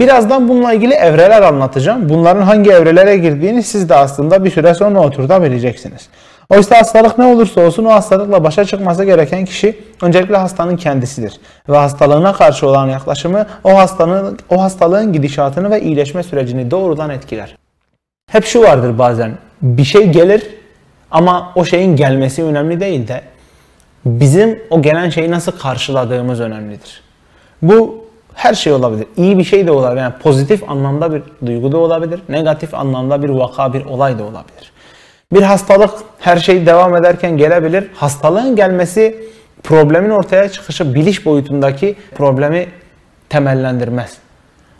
Birazdan 0.00 0.48
bununla 0.48 0.72
ilgili 0.72 0.94
evreler 0.94 1.42
anlatacağım. 1.42 2.08
Bunların 2.08 2.42
hangi 2.42 2.70
evrelere 2.70 3.16
girdiğini 3.16 3.62
siz 3.62 3.88
de 3.88 3.94
aslında 3.94 4.44
bir 4.44 4.50
süre 4.50 4.74
sonra 4.74 5.00
oturda 5.00 5.42
bileceksiniz. 5.42 6.08
Oysa 6.50 6.78
hastalık 6.78 7.18
ne 7.18 7.24
olursa 7.24 7.60
olsun 7.60 7.84
o 7.84 7.92
hastalıkla 7.92 8.44
başa 8.44 8.64
çıkması 8.64 9.04
gereken 9.04 9.44
kişi 9.44 9.78
öncelikle 10.02 10.36
hastanın 10.36 10.76
kendisidir. 10.76 11.40
Ve 11.68 11.76
hastalığına 11.76 12.32
karşı 12.32 12.68
olan 12.68 12.88
yaklaşımı 12.88 13.46
o 13.64 13.78
hastanın 13.78 14.38
o 14.50 14.62
hastalığın 14.62 15.12
gidişatını 15.12 15.70
ve 15.70 15.80
iyileşme 15.80 16.22
sürecini 16.22 16.70
doğrudan 16.70 17.10
etkiler. 17.10 17.56
Hep 18.30 18.44
şu 18.44 18.62
vardır 18.62 18.98
bazen. 18.98 19.32
Bir 19.62 19.84
şey 19.84 20.10
gelir 20.10 20.42
ama 21.10 21.52
o 21.54 21.64
şeyin 21.64 21.96
gelmesi 21.96 22.44
önemli 22.44 22.80
değil 22.80 23.08
de 23.08 23.22
bizim 24.04 24.62
o 24.70 24.82
gelen 24.82 25.10
şeyi 25.10 25.30
nasıl 25.30 25.52
karşıladığımız 25.52 26.40
önemlidir. 26.40 27.02
Bu 27.62 28.05
her 28.36 28.54
şey 28.54 28.72
olabilir. 28.72 29.06
İyi 29.16 29.38
bir 29.38 29.44
şey 29.44 29.66
de 29.66 29.70
olabilir. 29.70 30.00
Yani 30.00 30.14
pozitif 30.22 30.70
anlamda 30.70 31.14
bir 31.14 31.22
duygu 31.46 31.72
da 31.72 31.78
olabilir. 31.78 32.20
Negatif 32.28 32.74
anlamda 32.74 33.22
bir 33.22 33.28
vaka, 33.28 33.72
bir 33.72 33.84
olay 33.84 34.18
da 34.18 34.22
olabilir. 34.22 34.72
Bir 35.32 35.42
hastalık 35.42 35.90
her 36.18 36.36
şey 36.36 36.66
devam 36.66 36.96
ederken 36.96 37.36
gelebilir. 37.36 37.90
Hastalığın 37.94 38.56
gelmesi 38.56 39.28
problemin 39.62 40.10
ortaya 40.10 40.48
çıkışı 40.48 40.94
biliş 40.94 41.26
boyutundaki 41.26 41.96
problemi 42.14 42.68
temellendirmez. 43.28 44.16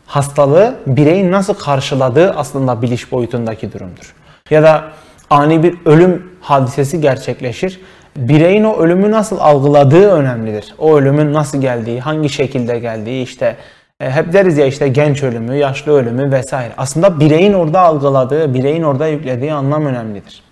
Hastalığı 0.07 0.75
bireyin 0.87 1.33
nasıl 1.33 1.55
karşıladığı 1.55 2.31
aslında 2.31 2.83
biliş 2.83 3.13
boyutundaki 3.13 3.73
durumdur. 3.73 4.15
Ya 4.51 4.63
da 4.63 4.85
ani 5.31 5.63
bir 5.63 5.75
ölüm 5.85 6.33
hadisesi 6.41 7.01
gerçekleşir 7.01 7.81
bireyin 8.17 8.65
o 8.65 8.77
ölümü 8.77 9.11
nasıl 9.11 9.39
algıladığı 9.39 10.11
önemlidir. 10.11 10.75
O 10.79 10.97
ölümün 10.97 11.33
nasıl 11.33 11.61
geldiği, 11.61 12.01
hangi 12.01 12.29
şekilde 12.29 12.79
geldiği 12.79 13.23
işte 13.23 13.57
e, 14.01 14.11
hep 14.11 14.33
deriz 14.33 14.59
ya 14.59 14.67
işte 14.67 14.89
genç 14.89 15.23
ölümü, 15.23 15.57
yaşlı 15.57 15.93
ölümü 15.93 16.33
vesaire. 16.33 16.73
Aslında 16.79 17.21
bireyin 17.21 17.53
orada 17.53 17.81
algıladığı, 17.81 18.55
bireyin 18.55 18.83
orada 18.83 19.07
yüklediği 19.07 19.53
anlam 19.53 19.87
önemlidir. 19.87 20.43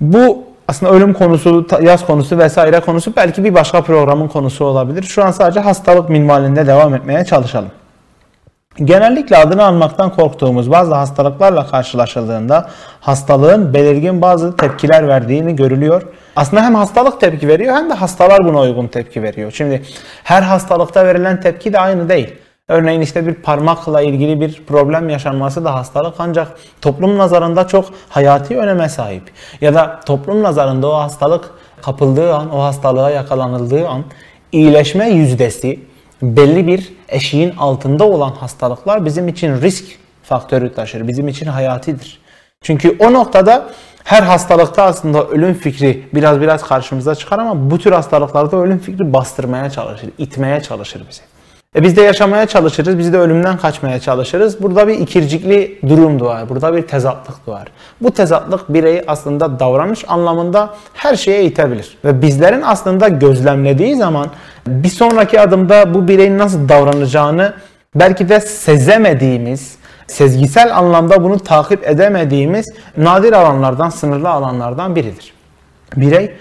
Bu 0.00 0.44
aslında 0.68 0.92
ölüm 0.92 1.12
konusu, 1.12 1.66
yaz 1.82 2.06
konusu 2.06 2.38
vesaire 2.38 2.80
konusu 2.80 3.12
belki 3.16 3.44
bir 3.44 3.54
başka 3.54 3.82
programın 3.82 4.28
konusu 4.28 4.64
olabilir. 4.64 5.02
Şu 5.02 5.24
an 5.24 5.30
sadece 5.30 5.60
hastalık 5.60 6.10
minvalinde 6.10 6.66
devam 6.66 6.94
etmeye 6.94 7.24
çalışalım. 7.24 7.70
Genellikle 8.76 9.36
adını 9.36 9.64
almaktan 9.64 10.10
korktuğumuz 10.10 10.70
bazı 10.70 10.94
hastalıklarla 10.94 11.66
karşılaşıldığında 11.66 12.68
hastalığın 13.00 13.74
belirgin 13.74 14.22
bazı 14.22 14.56
tepkiler 14.56 15.08
verdiğini 15.08 15.56
görülüyor. 15.56 16.02
Aslında 16.36 16.64
hem 16.64 16.74
hastalık 16.74 17.20
tepki 17.20 17.48
veriyor 17.48 17.74
hem 17.74 17.90
de 17.90 17.94
hastalar 17.94 18.44
buna 18.44 18.60
uygun 18.60 18.86
tepki 18.86 19.22
veriyor. 19.22 19.52
Şimdi 19.52 19.82
her 20.24 20.42
hastalıkta 20.42 21.06
verilen 21.06 21.40
tepki 21.40 21.72
de 21.72 21.80
aynı 21.80 22.08
değil. 22.08 22.34
Örneğin 22.68 23.00
işte 23.00 23.26
bir 23.26 23.34
parmakla 23.34 24.02
ilgili 24.02 24.40
bir 24.40 24.62
problem 24.66 25.08
yaşanması 25.08 25.64
da 25.64 25.74
hastalık 25.74 26.14
ancak 26.18 26.48
toplum 26.80 27.18
nazarında 27.18 27.66
çok 27.66 27.84
hayati 28.08 28.58
öneme 28.58 28.88
sahip. 28.88 29.22
Ya 29.60 29.74
da 29.74 30.00
toplum 30.06 30.42
nazarında 30.42 30.88
o 30.88 30.94
hastalık 30.94 31.50
kapıldığı 31.82 32.34
an, 32.34 32.54
o 32.54 32.62
hastalığa 32.62 33.10
yakalanıldığı 33.10 33.88
an 33.88 34.04
iyileşme 34.52 35.08
yüzdesi 35.08 35.80
belli 36.22 36.66
bir 36.66 36.92
eşiğin 37.08 37.50
altında 37.58 38.04
olan 38.04 38.30
hastalıklar 38.30 39.04
bizim 39.04 39.28
için 39.28 39.60
risk 39.60 39.84
faktörü 40.22 40.74
taşır. 40.74 41.08
Bizim 41.08 41.28
için 41.28 41.46
hayatidir. 41.46 42.18
Çünkü 42.62 42.96
o 42.98 43.12
noktada 43.12 43.68
her 44.04 44.22
hastalıkta 44.22 44.82
aslında 44.82 45.26
ölüm 45.28 45.54
fikri 45.54 46.08
biraz 46.14 46.40
biraz 46.40 46.62
karşımıza 46.62 47.14
çıkar 47.14 47.38
ama 47.38 47.70
bu 47.70 47.78
tür 47.78 47.92
hastalıklarda 47.92 48.56
ölüm 48.56 48.78
fikri 48.78 49.12
bastırmaya 49.12 49.70
çalışır, 49.70 50.10
itmeye 50.18 50.62
çalışır 50.62 51.02
bizi. 51.10 51.31
E 51.76 51.82
biz 51.82 51.96
de 51.96 52.02
yaşamaya 52.02 52.46
çalışırız, 52.46 52.98
biz 52.98 53.12
de 53.12 53.18
ölümden 53.18 53.58
kaçmaya 53.58 54.00
çalışırız. 54.00 54.62
Burada 54.62 54.88
bir 54.88 54.94
ikircikli 54.94 55.78
durum 55.88 56.20
doğar, 56.20 56.48
burada 56.48 56.76
bir 56.76 56.82
tezatlık 56.82 57.46
doğar. 57.46 57.68
Bu 58.00 58.10
tezatlık 58.10 58.68
bireyi 58.68 59.04
aslında 59.06 59.60
davranış 59.60 60.04
anlamında 60.08 60.74
her 60.94 61.16
şeye 61.16 61.44
itebilir. 61.44 61.98
Ve 62.04 62.22
bizlerin 62.22 62.62
aslında 62.62 63.08
gözlemlediği 63.08 63.96
zaman 63.96 64.26
bir 64.66 64.88
sonraki 64.88 65.40
adımda 65.40 65.94
bu 65.94 66.08
bireyin 66.08 66.38
nasıl 66.38 66.68
davranacağını 66.68 67.52
belki 67.94 68.28
de 68.28 68.40
sezemediğimiz, 68.40 69.76
sezgisel 70.06 70.76
anlamda 70.76 71.24
bunu 71.24 71.38
takip 71.38 71.88
edemediğimiz 71.88 72.72
nadir 72.96 73.32
alanlardan, 73.32 73.90
sınırlı 73.90 74.28
alanlardan 74.28 74.96
biridir. 74.96 75.32
Birey 75.96 76.32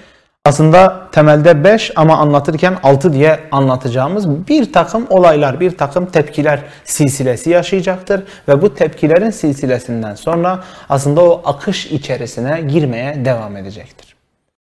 aslında 0.46 1.08
temelde 1.12 1.64
5 1.64 1.92
ama 1.96 2.18
anlatırken 2.18 2.78
6 2.84 3.14
diye 3.14 3.40
anlatacağımız 3.52 4.48
bir 4.48 4.74
takım 4.74 5.08
olaylar, 5.10 5.60
bir 5.60 5.78
takım 5.78 6.06
tepkiler 6.06 6.60
silsilesi 6.86 7.50
yaşayacaktır. 7.50 8.24
Ve 8.48 8.62
bu 8.62 8.76
tepkilerin 8.76 9.30
silsilesinden 9.30 10.16
sonra 10.16 10.64
aslında 10.90 11.22
o 11.22 11.42
akış 11.46 11.86
içerisine 11.86 12.62
girmeye 12.62 13.26
devam 13.26 13.58
edecektir. 13.58 14.16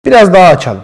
Biraz 0.07 0.35
daha 0.35 0.49
açalım. 0.49 0.83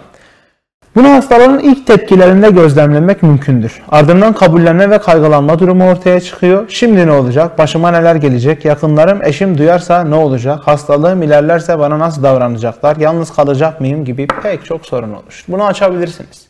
Bunu 0.95 1.09
hastalığın 1.09 1.59
ilk 1.59 1.87
tepkilerinde 1.87 2.49
gözlemlemek 2.49 3.23
mümkündür. 3.23 3.81
Ardından 3.89 4.33
kabullenme 4.33 4.89
ve 4.89 4.97
kaygılanma 4.97 5.59
durumu 5.59 5.89
ortaya 5.89 6.19
çıkıyor. 6.19 6.65
Şimdi 6.69 7.07
ne 7.07 7.11
olacak? 7.11 7.57
Başıma 7.57 7.91
neler 7.91 8.15
gelecek? 8.15 8.65
Yakınlarım, 8.65 9.23
eşim 9.23 9.57
duyarsa 9.57 10.03
ne 10.03 10.15
olacak? 10.15 10.59
Hastalığım 10.67 11.23
ilerlerse 11.23 11.79
bana 11.79 11.99
nasıl 11.99 12.23
davranacaklar? 12.23 12.95
Yalnız 12.95 13.33
kalacak 13.33 13.81
mıyım? 13.81 14.05
Gibi 14.05 14.27
pek 14.43 14.65
çok 14.65 14.85
sorun 14.85 15.13
olur. 15.13 15.43
Bunu 15.47 15.65
açabilirsiniz. 15.65 16.47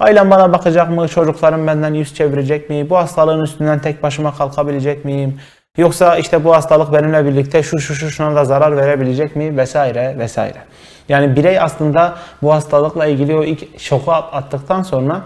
Ailem 0.00 0.30
bana 0.30 0.52
bakacak 0.52 0.90
mı? 0.90 1.08
Çocuklarım 1.08 1.66
benden 1.66 1.94
yüz 1.94 2.14
çevirecek 2.14 2.70
mi? 2.70 2.90
Bu 2.90 2.96
hastalığın 2.96 3.42
üstünden 3.42 3.78
tek 3.78 4.02
başıma 4.02 4.34
kalkabilecek 4.34 5.04
miyim? 5.04 5.40
Yoksa 5.76 6.16
işte 6.16 6.44
bu 6.44 6.54
hastalık 6.54 6.92
benimle 6.92 7.24
birlikte 7.24 7.62
şu 7.62 7.78
şu 7.78 7.94
şu 7.94 8.10
şuna 8.10 8.36
da 8.36 8.44
zarar 8.44 8.76
verebilecek 8.76 9.36
mi? 9.36 9.56
Vesaire 9.56 10.16
vesaire. 10.18 10.58
Yani 11.08 11.36
birey 11.36 11.60
aslında 11.60 12.14
bu 12.42 12.52
hastalıkla 12.52 13.06
ilgili 13.06 13.36
o 13.36 13.44
ilk 13.44 13.80
şoku 13.80 14.12
attıktan 14.12 14.82
sonra 14.82 15.22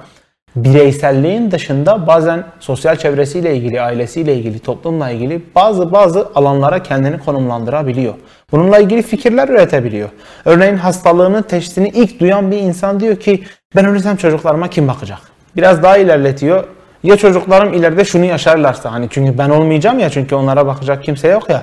bireyselliğin 0.57 1.51
dışında 1.51 2.07
bazen 2.07 2.45
sosyal 2.61 2.97
çevresiyle 2.97 3.57
ilgili, 3.57 3.81
ailesiyle 3.81 4.37
ilgili, 4.37 4.59
toplumla 4.59 5.11
ilgili 5.11 5.43
bazı 5.55 5.93
bazı 5.93 6.29
alanlara 6.35 6.83
kendini 6.83 7.19
konumlandırabiliyor. 7.19 8.15
Bununla 8.53 8.79
ilgili 8.79 9.03
fikirler 9.03 9.49
üretebiliyor. 9.49 10.09
Örneğin 10.45 10.77
hastalığının 10.77 11.43
teşhisini 11.43 11.89
ilk 11.89 12.21
duyan 12.21 12.51
bir 12.51 12.59
insan 12.59 13.01
diyor 13.01 13.17
ki 13.17 13.45
ben 13.77 13.85
ölürsem 13.85 14.17
çocuklarıma 14.17 14.71
kim 14.71 14.89
bakacak? 14.89 15.19
Biraz 15.57 15.83
daha 15.83 15.97
ilerletiyor. 15.97 16.65
Ya 17.03 17.17
çocuklarım 17.17 17.75
ileride 17.75 18.05
şunu 18.05 18.25
yaşarlarsa 18.25 18.93
hani 18.93 19.09
çünkü 19.11 19.39
ben 19.39 19.51
olmayacağım 19.51 19.99
ya 19.99 20.11
çünkü 20.11 20.35
onlara 20.35 20.67
bakacak 20.67 21.05
kimse 21.05 21.29
yok 21.29 21.51
ya. 21.51 21.63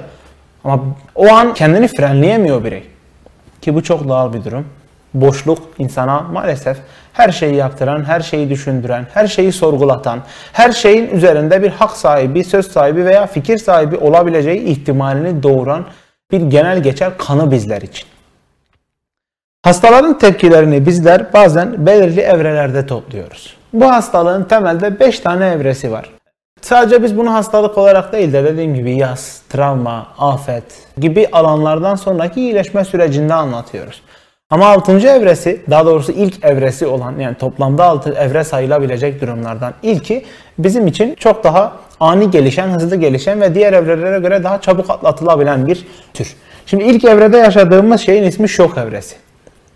Ama 0.64 0.80
o 1.16 1.28
an 1.28 1.54
kendini 1.54 1.88
frenleyemiyor 1.88 2.64
birey. 2.64 2.84
Ki 3.62 3.76
bu 3.76 3.84
çok 3.84 4.08
doğal 4.08 4.34
bir 4.34 4.44
durum. 4.44 4.66
Boşluk 5.14 5.60
insana 5.78 6.20
maalesef 6.20 6.78
her 7.14 7.32
şeyi 7.32 7.56
yaptıran, 7.56 8.04
her 8.04 8.20
şeyi 8.20 8.50
düşündüren, 8.50 9.08
her 9.14 9.28
şeyi 9.28 9.52
sorgulatan, 9.52 10.20
her 10.54 10.72
şeyin 10.72 11.10
üzerinde 11.10 11.64
bir 11.64 11.70
hak 11.70 11.92
sahibi, 11.92 12.44
söz 12.44 12.72
sahibi 12.72 13.06
veya 13.06 13.28
fikir 13.28 13.58
sahibi 13.58 13.98
olabileceği 13.98 14.64
ihtimalini 14.64 15.44
doğuran 15.44 15.86
bir 16.32 16.42
genel 16.42 16.84
geçer 16.84 17.18
kanı 17.18 17.52
bizler 17.52 17.82
için. 17.82 18.08
Hastaların 19.64 20.18
tepkilerini 20.18 20.86
bizler 20.86 21.34
bazen 21.34 21.86
belirli 21.86 22.22
evrelerde 22.22 22.86
topluyoruz. 22.86 23.58
Bu 23.74 23.92
hastalığın 23.92 24.44
temelde 24.44 25.00
5 25.00 25.20
tane 25.20 25.48
evresi 25.48 25.92
var. 25.92 26.10
Sadece 26.62 27.04
biz 27.04 27.18
bunu 27.18 27.34
hastalık 27.34 27.78
olarak 27.78 28.14
değil 28.14 28.34
de 28.34 28.44
dediğim 28.44 28.76
gibi 28.76 28.96
yas, 28.96 29.42
travma, 29.50 30.08
afet 30.18 30.64
gibi 30.98 31.28
alanlardan 31.32 31.96
sonraki 31.96 32.42
iyileşme 32.42 32.86
sürecinde 32.86 33.34
anlatıyoruz. 33.34 34.02
Ama 34.50 34.66
6. 34.66 34.92
evresi, 35.08 35.62
daha 35.70 35.86
doğrusu 35.86 36.12
ilk 36.12 36.46
evresi 36.46 36.88
olan 36.88 37.20
yani 37.20 37.36
toplamda 37.36 37.84
6 37.84 38.14
evre 38.14 38.44
sayılabilecek 38.44 39.22
durumlardan 39.22 39.74
ilki 39.84 40.26
bizim 40.58 40.88
için 40.88 41.16
çok 41.16 41.44
daha 41.44 41.74
ani 42.00 42.32
gelişen, 42.32 42.68
hızlı 42.68 42.96
gelişen 42.96 43.42
ve 43.42 43.56
diğer 43.56 43.74
evrelere 43.74 44.20
göre 44.20 44.44
daha 44.44 44.62
çabuk 44.62 44.90
atlatılabilen 44.90 45.68
bir 45.68 45.88
tür. 46.14 46.36
Şimdi 46.66 46.84
ilk 46.84 47.06
evrede 47.06 47.38
yaşadığımız 47.38 48.02
şeyin 48.02 48.24
ismi 48.24 48.50
şok 48.50 48.78
evresi. 48.78 49.16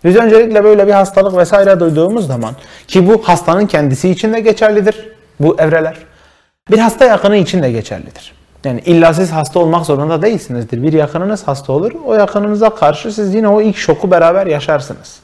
Biz 0.04 0.16
öncelikle 0.16 0.64
böyle 0.64 0.86
bir 0.86 0.92
hastalık 0.92 1.36
vesaire 1.36 1.80
duyduğumuz 1.80 2.26
zaman 2.26 2.54
ki 2.88 3.08
bu 3.08 3.22
hastanın 3.22 3.66
kendisi 3.66 4.10
için 4.10 4.32
de 4.32 4.40
geçerlidir 4.40 5.08
bu 5.40 5.56
evreler. 5.58 5.94
Bir 6.70 6.78
hasta 6.78 7.04
yakını 7.04 7.36
için 7.36 7.62
de 7.62 7.72
geçerlidir. 7.72 8.32
Yani 8.64 8.80
illa 8.80 9.14
siz 9.14 9.32
hasta 9.32 9.60
olmak 9.60 9.86
zorunda 9.86 10.22
değilsinizdir. 10.22 10.82
Bir 10.82 10.92
yakınınız 10.92 11.48
hasta 11.48 11.72
olur. 11.72 11.92
O 12.06 12.14
yakınınıza 12.14 12.70
karşı 12.70 13.12
siz 13.12 13.34
yine 13.34 13.48
o 13.48 13.60
ilk 13.60 13.76
şoku 13.76 14.10
beraber 14.10 14.46
yaşarsınız. 14.46 15.20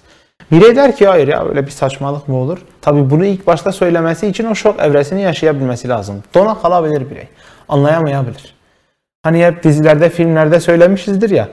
Birey 0.52 0.76
der 0.76 0.96
ki 0.96 1.06
hayır 1.06 1.28
ya 1.28 1.44
öyle 1.44 1.66
bir 1.66 1.70
saçmalık 1.70 2.28
mı 2.28 2.36
olur? 2.36 2.58
Tabi 2.80 3.10
bunu 3.10 3.24
ilk 3.24 3.46
başta 3.46 3.72
söylemesi 3.72 4.26
için 4.26 4.44
o 4.44 4.54
şok 4.54 4.80
evresini 4.80 5.22
yaşayabilmesi 5.22 5.88
lazım. 5.88 6.22
Dona 6.34 6.58
kalabilir 6.58 7.10
birey. 7.10 7.28
Anlayamayabilir. 7.68 8.54
Hani 9.22 9.46
hep 9.46 9.62
dizilerde, 9.62 10.10
filmlerde 10.10 10.60
söylemişizdir 10.60 11.30
ya. 11.30 11.48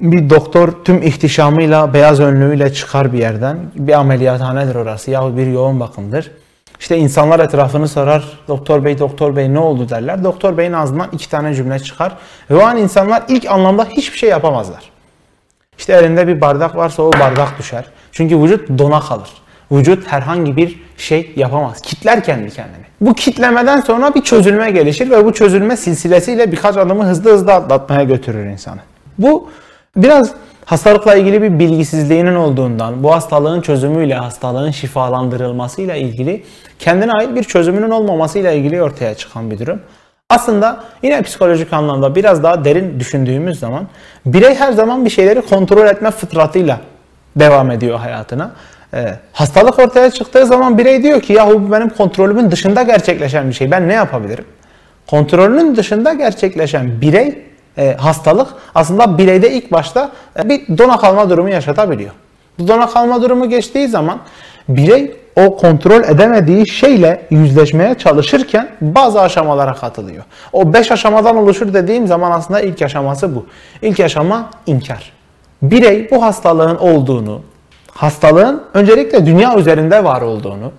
Bir 0.00 0.30
doktor 0.30 0.72
tüm 0.84 1.02
ihtişamıyla, 1.02 1.94
beyaz 1.94 2.20
önlüğüyle 2.20 2.72
çıkar 2.72 3.12
bir 3.12 3.18
yerden. 3.18 3.58
Bir 3.74 3.92
ameliyathanedir 3.92 4.74
orası 4.74 5.10
yahut 5.10 5.36
bir 5.36 5.46
yoğun 5.46 5.80
bakımdır. 5.80 6.30
İşte 6.82 6.96
insanlar 6.98 7.40
etrafını 7.40 7.88
sorar. 7.88 8.38
Doktor 8.48 8.84
bey, 8.84 8.98
doktor 8.98 9.36
bey 9.36 9.54
ne 9.54 9.58
oldu 9.58 9.88
derler. 9.88 10.24
Doktor 10.24 10.56
beyin 10.56 10.72
ağzından 10.72 11.08
iki 11.12 11.30
tane 11.30 11.54
cümle 11.54 11.78
çıkar. 11.78 12.16
Ve 12.50 12.56
o 12.56 12.60
an 12.62 12.76
insanlar 12.76 13.22
ilk 13.28 13.50
anlamda 13.50 13.84
hiçbir 13.84 14.18
şey 14.18 14.28
yapamazlar. 14.28 14.90
İşte 15.78 15.92
elinde 15.92 16.28
bir 16.28 16.40
bardak 16.40 16.76
varsa 16.76 17.02
o 17.02 17.12
bardak 17.12 17.58
düşer. 17.58 17.84
Çünkü 18.12 18.42
vücut 18.42 18.78
dona 18.78 19.00
kalır. 19.00 19.28
Vücut 19.72 20.06
herhangi 20.06 20.56
bir 20.56 20.82
şey 20.96 21.32
yapamaz. 21.36 21.80
Kitler 21.80 22.24
kendi 22.24 22.50
kendini. 22.50 22.84
Bu 23.00 23.14
kitlemeden 23.14 23.80
sonra 23.80 24.14
bir 24.14 24.22
çözülme 24.22 24.70
gelişir 24.70 25.10
ve 25.10 25.24
bu 25.24 25.32
çözülme 25.32 25.76
silsilesiyle 25.76 26.52
birkaç 26.52 26.76
adımı 26.76 27.04
hızlı 27.04 27.32
hızlı 27.32 27.52
atlatmaya 27.52 28.02
götürür 28.02 28.46
insanı. 28.46 28.80
Bu 29.18 29.50
biraz 29.96 30.32
hastalıkla 30.64 31.14
ilgili 31.14 31.42
bir 31.42 31.58
bilgisizliğinin 31.58 32.34
olduğundan, 32.34 33.02
bu 33.02 33.14
hastalığın 33.14 33.60
çözümüyle, 33.60 34.14
hastalığın 34.14 34.70
şifalandırılmasıyla 34.70 35.94
ilgili 35.94 36.44
kendine 36.78 37.12
ait 37.12 37.36
bir 37.36 37.44
çözümünün 37.44 37.90
olmamasıyla 37.90 38.52
ilgili 38.52 38.82
ortaya 38.82 39.14
çıkan 39.14 39.50
bir 39.50 39.58
durum. 39.58 39.80
Aslında 40.30 40.84
yine 41.02 41.22
psikolojik 41.22 41.72
anlamda 41.72 42.14
biraz 42.14 42.42
daha 42.42 42.64
derin 42.64 43.00
düşündüğümüz 43.00 43.58
zaman 43.58 43.86
birey 44.26 44.54
her 44.54 44.72
zaman 44.72 45.04
bir 45.04 45.10
şeyleri 45.10 45.42
kontrol 45.42 45.86
etme 45.86 46.10
fıtratıyla 46.10 46.80
devam 47.36 47.70
ediyor 47.70 47.98
hayatına. 47.98 48.50
Ee, 48.94 49.14
hastalık 49.32 49.78
ortaya 49.78 50.10
çıktığı 50.10 50.46
zaman 50.46 50.78
birey 50.78 51.02
diyor 51.02 51.20
ki 51.20 51.32
yahu 51.32 51.66
bu 51.66 51.72
benim 51.72 51.88
kontrolümün 51.88 52.50
dışında 52.50 52.82
gerçekleşen 52.82 53.48
bir 53.48 53.54
şey. 53.54 53.70
Ben 53.70 53.88
ne 53.88 53.92
yapabilirim? 53.92 54.44
Kontrolünün 55.06 55.76
dışında 55.76 56.12
gerçekleşen 56.12 57.00
birey 57.00 57.51
e, 57.78 57.96
hastalık 57.96 58.48
aslında 58.74 59.18
bireyde 59.18 59.52
ilk 59.52 59.72
başta 59.72 60.10
e, 60.38 60.48
bir 60.48 60.78
dona 60.78 61.30
durumu 61.30 61.48
yaşatabiliyor. 61.48 62.10
Bu 62.58 62.68
dona 62.68 63.22
durumu 63.22 63.48
geçtiği 63.48 63.88
zaman 63.88 64.18
birey 64.68 65.16
o 65.36 65.56
kontrol 65.56 66.04
edemediği 66.04 66.68
şeyle 66.68 67.26
yüzleşmeye 67.30 67.94
çalışırken 67.94 68.68
bazı 68.80 69.20
aşamalara 69.20 69.74
katılıyor. 69.74 70.24
O 70.52 70.72
beş 70.72 70.92
aşamadan 70.92 71.36
oluşur 71.36 71.74
dediğim 71.74 72.06
zaman 72.06 72.30
aslında 72.30 72.60
ilk 72.60 72.82
aşaması 72.82 73.36
bu. 73.36 73.46
İlk 73.82 74.00
aşama 74.00 74.50
inkar. 74.66 75.12
Birey 75.62 76.10
bu 76.10 76.22
hastalığın 76.22 76.76
olduğunu, 76.76 77.40
hastalığın 77.90 78.62
öncelikle 78.74 79.26
dünya 79.26 79.56
üzerinde 79.56 80.04
var 80.04 80.22
olduğunu, 80.22 80.72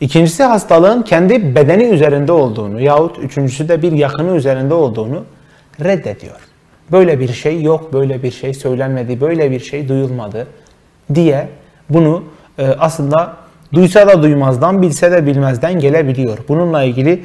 ikincisi 0.00 0.44
hastalığın 0.44 1.02
kendi 1.02 1.54
bedeni 1.54 1.84
üzerinde 1.84 2.32
olduğunu 2.32 2.80
yahut 2.80 3.18
üçüncüsü 3.18 3.68
de 3.68 3.82
bir 3.82 3.92
yakını 3.92 4.36
üzerinde 4.36 4.74
olduğunu 4.74 5.24
reddediyor. 5.84 6.40
Böyle 6.92 7.20
bir 7.20 7.32
şey 7.32 7.62
yok, 7.62 7.92
böyle 7.92 8.22
bir 8.22 8.30
şey 8.30 8.54
söylenmedi, 8.54 9.20
böyle 9.20 9.50
bir 9.50 9.60
şey 9.60 9.88
duyulmadı 9.88 10.46
diye 11.14 11.48
bunu 11.90 12.24
e, 12.58 12.66
aslında 12.66 13.36
duysa 13.72 14.08
da 14.08 14.22
duymazdan, 14.22 14.82
bilse 14.82 15.12
de 15.12 15.26
bilmezden 15.26 15.80
gelebiliyor. 15.80 16.38
Bununla 16.48 16.82
ilgili 16.82 17.24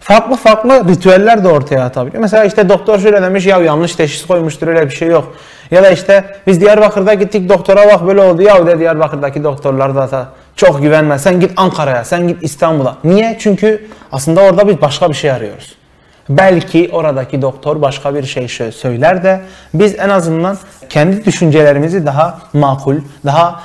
farklı 0.00 0.36
farklı 0.36 0.88
ritüeller 0.88 1.44
de 1.44 1.48
ortaya 1.48 1.84
atabiliyor. 1.84 2.22
Mesela 2.22 2.44
işte 2.44 2.68
doktor 2.68 2.98
şöyle 2.98 3.22
demiş 3.22 3.46
ya 3.46 3.58
yanlış 3.58 3.96
teşhis 3.96 4.26
koymuştur 4.26 4.68
öyle 4.68 4.84
bir 4.84 4.94
şey 4.94 5.08
yok. 5.08 5.34
Ya 5.70 5.82
da 5.82 5.90
işte 5.90 6.24
biz 6.46 6.60
Diyarbakır'da 6.60 7.14
gittik 7.14 7.48
doktora 7.48 7.86
bak 7.86 8.06
böyle 8.06 8.20
oldu 8.20 8.42
ya 8.42 8.66
de 8.66 8.78
Diyarbakır'daki 8.78 9.44
doktorlar 9.44 9.94
da 9.94 10.28
çok 10.56 10.82
güvenme. 10.82 11.18
Sen 11.18 11.40
git 11.40 11.52
Ankara'ya, 11.56 12.04
sen 12.04 12.28
git 12.28 12.42
İstanbul'a. 12.42 12.96
Niye? 13.04 13.36
Çünkü 13.40 13.86
aslında 14.12 14.40
orada 14.40 14.68
biz 14.68 14.80
başka 14.80 15.08
bir 15.08 15.14
şey 15.14 15.30
arıyoruz. 15.30 15.81
Belki 16.28 16.90
oradaki 16.92 17.42
doktor 17.42 17.82
başka 17.82 18.14
bir 18.14 18.22
şey 18.22 18.48
söyler 18.72 19.22
de 19.22 19.40
biz 19.74 19.98
en 19.98 20.08
azından 20.08 20.58
kendi 20.88 21.24
düşüncelerimizi 21.24 22.06
daha 22.06 22.38
makul, 22.52 22.96
daha 23.24 23.62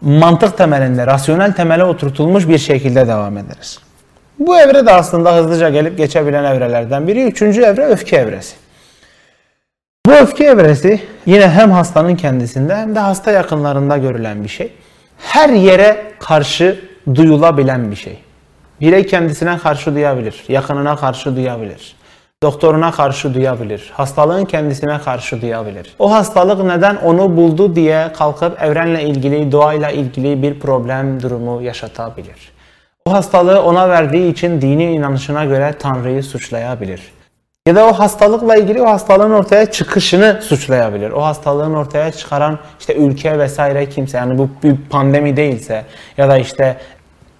mantık 0.00 0.58
temelinde, 0.58 1.06
rasyonel 1.06 1.52
temele 1.52 1.84
oturtulmuş 1.84 2.48
bir 2.48 2.58
şekilde 2.58 3.08
devam 3.08 3.38
ederiz. 3.38 3.78
Bu 4.38 4.58
evre 4.58 4.86
de 4.86 4.92
aslında 4.92 5.36
hızlıca 5.36 5.68
gelip 5.68 5.98
geçebilen 5.98 6.44
evrelerden 6.44 7.06
biri. 7.06 7.24
Üçüncü 7.24 7.62
evre 7.62 7.84
öfke 7.84 8.16
evresi. 8.16 8.56
Bu 10.06 10.12
öfke 10.12 10.44
evresi 10.44 11.00
yine 11.26 11.48
hem 11.48 11.70
hastanın 11.70 12.16
kendisinde 12.16 12.76
hem 12.76 12.94
de 12.94 12.98
hasta 12.98 13.30
yakınlarında 13.30 13.96
görülen 13.96 14.44
bir 14.44 14.48
şey. 14.48 14.72
Her 15.18 15.48
yere 15.48 16.12
karşı 16.20 16.80
duyulabilen 17.14 17.90
bir 17.90 17.96
şey. 17.96 18.18
Birey 18.80 19.06
kendisine 19.06 19.58
karşı 19.58 19.94
duyabilir, 19.94 20.44
yakınına 20.48 20.96
karşı 20.96 21.36
duyabilir, 21.36 21.96
doktoruna 22.42 22.90
karşı 22.90 23.34
duyabilir, 23.34 23.90
hastalığın 23.94 24.44
kendisine 24.44 24.98
karşı 24.98 25.42
duyabilir. 25.42 25.94
O 25.98 26.12
hastalık 26.12 26.64
neden 26.64 26.96
onu 26.96 27.36
buldu 27.36 27.76
diye 27.76 28.12
kalkıp 28.12 28.62
evrenle 28.62 29.02
ilgili, 29.02 29.52
doğayla 29.52 29.90
ilgili 29.90 30.42
bir 30.42 30.60
problem 30.60 31.22
durumu 31.22 31.62
yaşatabilir. 31.62 32.52
O 33.06 33.12
hastalığı 33.12 33.62
ona 33.62 33.88
verdiği 33.88 34.32
için 34.32 34.60
dini 34.60 34.92
inanışına 34.92 35.44
göre 35.44 35.74
Tanrı'yı 35.78 36.22
suçlayabilir. 36.22 37.00
Ya 37.66 37.76
da 37.76 37.86
o 37.86 37.92
hastalıkla 37.92 38.56
ilgili 38.56 38.82
o 38.82 38.86
hastalığın 38.86 39.30
ortaya 39.30 39.70
çıkışını 39.70 40.38
suçlayabilir. 40.42 41.10
O 41.10 41.22
hastalığın 41.22 41.74
ortaya 41.74 42.12
çıkaran 42.12 42.58
işte 42.80 42.94
ülke 42.94 43.38
vesaire 43.38 43.88
kimse 43.88 44.18
yani 44.18 44.38
bu 44.38 44.48
bir 44.62 44.76
pandemi 44.90 45.36
değilse 45.36 45.84
ya 46.16 46.28
da 46.28 46.38
işte 46.38 46.76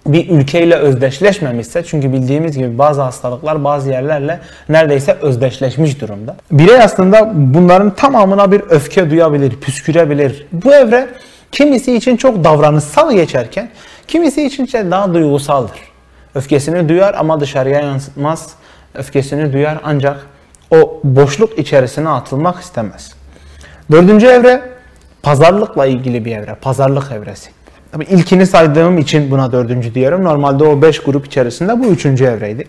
bir 0.05 0.29
ülkeyle 0.29 0.75
özdeşleşmemişse 0.75 1.83
çünkü 1.83 2.13
bildiğimiz 2.13 2.57
gibi 2.57 2.77
bazı 2.77 3.01
hastalıklar 3.01 3.63
bazı 3.63 3.89
yerlerle 3.89 4.39
neredeyse 4.69 5.13
özdeşleşmiş 5.21 6.01
durumda. 6.01 6.35
Birey 6.51 6.81
aslında 6.81 7.31
bunların 7.35 7.95
tamamına 7.95 8.51
bir 8.51 8.61
öfke 8.69 9.09
duyabilir, 9.09 9.55
püskürebilir. 9.61 10.47
Bu 10.51 10.73
evre 10.73 11.09
kimisi 11.51 11.95
için 11.95 12.17
çok 12.17 12.43
davranışsal 12.43 13.13
geçerken 13.13 13.69
kimisi 14.07 14.43
için 14.43 14.65
ise 14.65 14.91
daha 14.91 15.13
duygusaldır. 15.13 15.79
Öfkesini 16.35 16.89
duyar 16.89 17.13
ama 17.13 17.39
dışarıya 17.39 17.79
yansıtmaz. 17.79 18.49
Öfkesini 18.95 19.53
duyar 19.53 19.77
ancak 19.83 20.25
o 20.71 20.99
boşluk 21.03 21.59
içerisine 21.59 22.09
atılmak 22.09 22.61
istemez. 22.61 23.13
Dördüncü 23.91 24.27
evre 24.27 24.61
pazarlıkla 25.23 25.85
ilgili 25.85 26.25
bir 26.25 26.35
evre. 26.35 26.55
Pazarlık 26.55 27.11
evresi. 27.11 27.49
Tabii 27.91 28.03
ilkini 28.03 28.47
saydığım 28.47 28.97
için 28.97 29.31
buna 29.31 29.51
dördüncü 29.51 29.95
diyorum. 29.95 30.23
Normalde 30.23 30.63
o 30.63 30.81
beş 30.81 30.99
grup 30.99 31.25
içerisinde 31.25 31.79
bu 31.79 31.85
üçüncü 31.85 32.25
evreydi. 32.25 32.67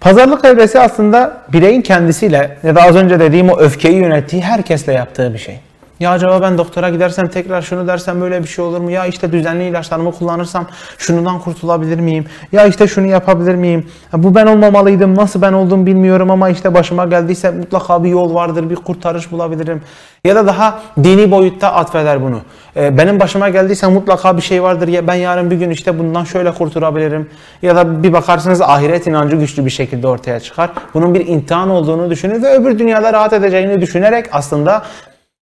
Pazarlık 0.00 0.44
evresi 0.44 0.80
aslında 0.80 1.42
bireyin 1.52 1.82
kendisiyle 1.82 2.58
ya 2.62 2.74
da 2.74 2.82
az 2.82 2.96
önce 2.96 3.20
dediğim 3.20 3.50
o 3.50 3.58
öfkeyi 3.58 3.96
yönettiği 3.96 4.42
herkesle 4.42 4.92
yaptığı 4.92 5.34
bir 5.34 5.38
şey. 5.38 5.60
Ya 6.00 6.10
acaba 6.10 6.42
ben 6.42 6.58
doktora 6.58 6.90
gidersem 6.90 7.28
tekrar 7.28 7.62
şunu 7.62 7.86
dersem 7.86 8.20
böyle 8.20 8.42
bir 8.42 8.48
şey 8.48 8.64
olur 8.64 8.80
mu? 8.80 8.90
Ya 8.90 9.06
işte 9.06 9.32
düzenli 9.32 9.64
ilaçlarımı 9.64 10.12
kullanırsam 10.12 10.66
şundan 10.98 11.38
kurtulabilir 11.38 12.00
miyim? 12.00 12.24
Ya 12.52 12.66
işte 12.66 12.88
şunu 12.88 13.06
yapabilir 13.06 13.54
miyim? 13.54 13.86
Bu 14.12 14.34
ben 14.34 14.46
olmamalıydım. 14.46 15.14
Nasıl 15.16 15.42
ben 15.42 15.52
oldum 15.52 15.86
bilmiyorum 15.86 16.30
ama 16.30 16.48
işte 16.48 16.74
başıma 16.74 17.04
geldiyse 17.04 17.50
mutlaka 17.50 18.04
bir 18.04 18.08
yol 18.08 18.34
vardır. 18.34 18.70
Bir 18.70 18.76
kurtarış 18.76 19.32
bulabilirim. 19.32 19.82
Ya 20.24 20.36
da 20.36 20.46
daha 20.46 20.80
dini 21.04 21.30
boyutta 21.30 21.72
atfeder 21.72 22.22
bunu. 22.22 22.40
Ee, 22.76 22.98
benim 22.98 23.20
başıma 23.20 23.48
geldiyse 23.48 23.86
mutlaka 23.86 24.36
bir 24.36 24.42
şey 24.42 24.62
vardır. 24.62 24.88
Ya 24.88 25.06
ben 25.06 25.14
yarın 25.14 25.50
bir 25.50 25.56
gün 25.56 25.70
işte 25.70 25.98
bundan 25.98 26.24
şöyle 26.24 26.52
kurtulabilirim. 26.52 27.30
Ya 27.62 27.76
da 27.76 28.02
bir 28.02 28.12
bakarsınız 28.12 28.60
ahiret 28.60 29.06
inancı 29.06 29.36
güçlü 29.36 29.64
bir 29.64 29.70
şekilde 29.70 30.06
ortaya 30.06 30.40
çıkar. 30.40 30.70
Bunun 30.94 31.14
bir 31.14 31.26
imtihan 31.26 31.70
olduğunu 31.70 32.10
düşünür 32.10 32.42
ve 32.42 32.54
öbür 32.54 32.78
dünyada 32.78 33.12
rahat 33.12 33.32
edeceğini 33.32 33.80
düşünerek 33.80 34.26
aslında 34.32 34.82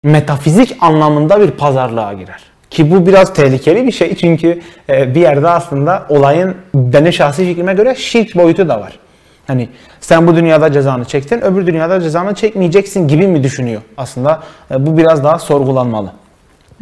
metafizik 0.04 0.76
anlamında 0.80 1.40
bir 1.40 1.50
pazarlığa 1.50 2.12
girer. 2.12 2.42
Ki 2.70 2.90
bu 2.90 3.06
biraz 3.06 3.34
tehlikeli 3.34 3.86
bir 3.86 3.92
şey 3.92 4.14
çünkü 4.16 4.60
e, 4.88 5.14
bir 5.14 5.20
yerde 5.20 5.48
aslında 5.48 6.06
olayın 6.08 6.54
benim 6.74 7.12
şahsi 7.12 7.44
fikrime 7.44 7.74
göre 7.74 7.94
şirk 7.94 8.36
boyutu 8.36 8.68
da 8.68 8.80
var. 8.80 8.98
Hani 9.46 9.68
sen 10.00 10.26
bu 10.26 10.36
dünyada 10.36 10.72
cezanı 10.72 11.04
çektin, 11.04 11.40
öbür 11.40 11.66
dünyada 11.66 12.00
cezanı 12.00 12.34
çekmeyeceksin 12.34 13.08
gibi 13.08 13.26
mi 13.26 13.42
düşünüyor? 13.42 13.82
Aslında 13.96 14.40
e, 14.70 14.86
bu 14.86 14.98
biraz 14.98 15.24
daha 15.24 15.38
sorgulanmalı. 15.38 16.12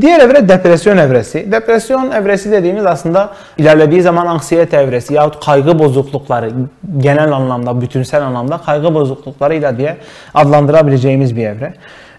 Diğer 0.00 0.20
evre 0.20 0.48
depresyon 0.48 0.96
evresi. 0.96 1.52
Depresyon 1.52 2.11
evresi 2.11 2.52
dediğimiz 2.52 2.87
aslında 2.87 3.33
ilerlediği 3.59 4.02
zaman 4.02 4.26
anksiyete 4.26 4.76
evresi 4.76 5.14
yahut 5.14 5.44
kaygı 5.44 5.78
bozuklukları 5.78 6.50
genel 6.98 7.33
anlamda, 7.33 7.81
bütünsel 7.81 8.22
anlamda 8.22 8.59
kaygı 8.59 8.94
bozukluklarıyla 8.94 9.78
diye 9.78 9.96
adlandırabileceğimiz 10.35 11.37
bir 11.37 11.46
evre. 11.46 11.74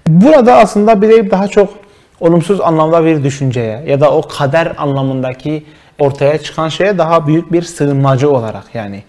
Burada 0.10 0.56
aslında 0.56 1.02
birey 1.02 1.32
daha 1.32 1.48
çok 1.48 1.70
olumsuz 2.20 2.62
anlamda 2.62 3.06
bir 3.06 3.24
düşünceye 3.24 3.84
ya 3.88 4.00
da 4.00 4.12
o 4.12 4.22
kader 4.22 4.74
anlamındaki 4.78 5.66
ortaya 6.00 6.38
çıkan 6.38 6.70
şeye 6.70 6.98
daha 6.98 7.28
büyük 7.28 7.52
bir 7.52 7.62
sığınmacı 7.62 8.30
olarak 8.30 8.64
yani 8.74 9.04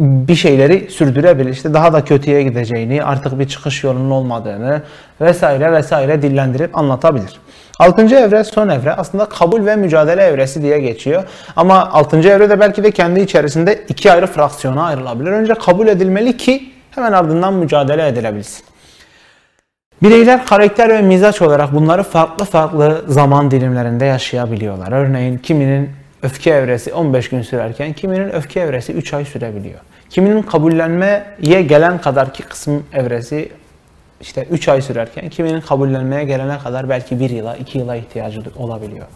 bir 0.00 0.34
şeyleri 0.34 0.90
sürdürebilir. 0.90 1.50
İşte 1.50 1.74
daha 1.74 1.92
da 1.92 2.04
kötüye 2.04 2.42
gideceğini, 2.42 3.04
artık 3.04 3.38
bir 3.38 3.48
çıkış 3.48 3.84
yolunun 3.84 4.10
olmadığını 4.10 4.82
vesaire 5.20 5.72
vesaire 5.72 6.22
dillendirip 6.22 6.78
anlatabilir. 6.78 7.40
Altıncı 7.78 8.14
evre 8.14 8.44
son 8.44 8.68
evre 8.68 8.92
aslında 8.94 9.24
kabul 9.24 9.66
ve 9.66 9.76
mücadele 9.76 10.22
evresi 10.22 10.62
diye 10.62 10.78
geçiyor. 10.78 11.24
Ama 11.56 11.90
altıncı 11.92 12.28
evre 12.28 12.50
de 12.50 12.60
belki 12.60 12.84
de 12.84 12.90
kendi 12.90 13.20
içerisinde 13.20 13.84
iki 13.88 14.12
ayrı 14.12 14.26
fraksiyona 14.26 14.84
ayrılabilir. 14.84 15.30
Önce 15.30 15.54
kabul 15.54 15.88
edilmeli 15.88 16.36
ki 16.36 16.72
hemen 16.90 17.12
ardından 17.12 17.54
mücadele 17.54 18.08
edilebilsin. 18.08 18.64
Bireyler 20.02 20.46
karakter 20.46 20.88
ve 20.88 21.02
mizaç 21.02 21.42
olarak 21.42 21.74
bunları 21.74 22.02
farklı 22.02 22.44
farklı 22.44 23.04
zaman 23.08 23.50
dilimlerinde 23.50 24.04
yaşayabiliyorlar. 24.04 24.92
Örneğin 24.92 25.38
kiminin 25.38 25.90
öfke 26.22 26.50
evresi 26.50 26.94
15 26.94 27.28
gün 27.28 27.42
sürerken 27.42 27.92
kiminin 27.92 28.28
öfke 28.28 28.60
evresi 28.60 28.92
3 28.92 29.14
ay 29.14 29.24
sürebiliyor. 29.24 29.80
Kiminin 30.10 30.42
kabullenmeye 30.42 31.24
gelen 31.62 32.00
kadarki 32.00 32.42
kısım 32.42 32.84
evresi 32.92 33.48
işte 34.20 34.46
3 34.50 34.68
ay 34.68 34.82
sürerken 34.82 35.28
kiminin 35.28 35.60
kabullenmeye 35.60 36.24
gelene 36.24 36.58
kadar 36.58 36.88
belki 36.88 37.20
1 37.20 37.30
yıla 37.30 37.56
2 37.56 37.78
yıla 37.78 37.96
ihtiyacı 37.96 38.40
olabiliyor. 38.56 39.06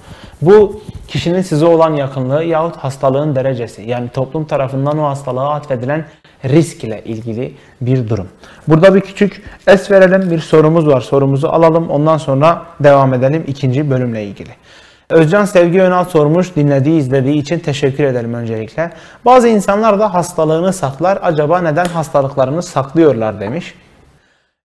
Bu 0.43 0.83
kişinin 1.09 1.43
size 1.43 1.67
olan 1.67 1.95
yakınlığı 1.95 2.45
yahut 2.45 2.77
hastalığın 2.77 3.35
derecesi 3.35 3.83
yani 3.83 4.09
toplum 4.09 4.45
tarafından 4.45 4.99
o 4.99 5.05
hastalığa 5.05 5.55
atfedilen 5.55 6.05
risk 6.45 6.85
ile 6.85 7.03
ilgili 7.05 7.55
bir 7.81 8.09
durum. 8.09 8.29
Burada 8.69 8.95
bir 8.95 9.01
küçük 9.01 9.43
es 9.67 9.91
verelim 9.91 10.31
bir 10.31 10.39
sorumuz 10.39 10.87
var 10.87 11.01
sorumuzu 11.01 11.49
alalım 11.49 11.91
ondan 11.91 12.19
sonra 12.19 12.63
devam 12.81 13.15
edelim 13.15 13.45
ikinci 13.47 13.91
bölümle 13.91 14.25
ilgili. 14.25 14.51
Özcan 15.11 15.45
Sevgi 15.45 15.83
Önal 15.83 16.05
sormuş, 16.05 16.57
dinlediği, 16.57 17.01
izlediği 17.01 17.37
için 17.37 17.59
teşekkür 17.59 18.05
edelim 18.05 18.35
öncelikle. 18.35 18.91
Bazı 19.25 19.49
insanlar 19.49 19.99
da 19.99 20.15
hastalığını 20.15 20.73
saklar, 20.73 21.19
acaba 21.23 21.61
neden 21.61 21.85
hastalıklarını 21.85 22.63
saklıyorlar 22.63 23.41
demiş. 23.41 23.75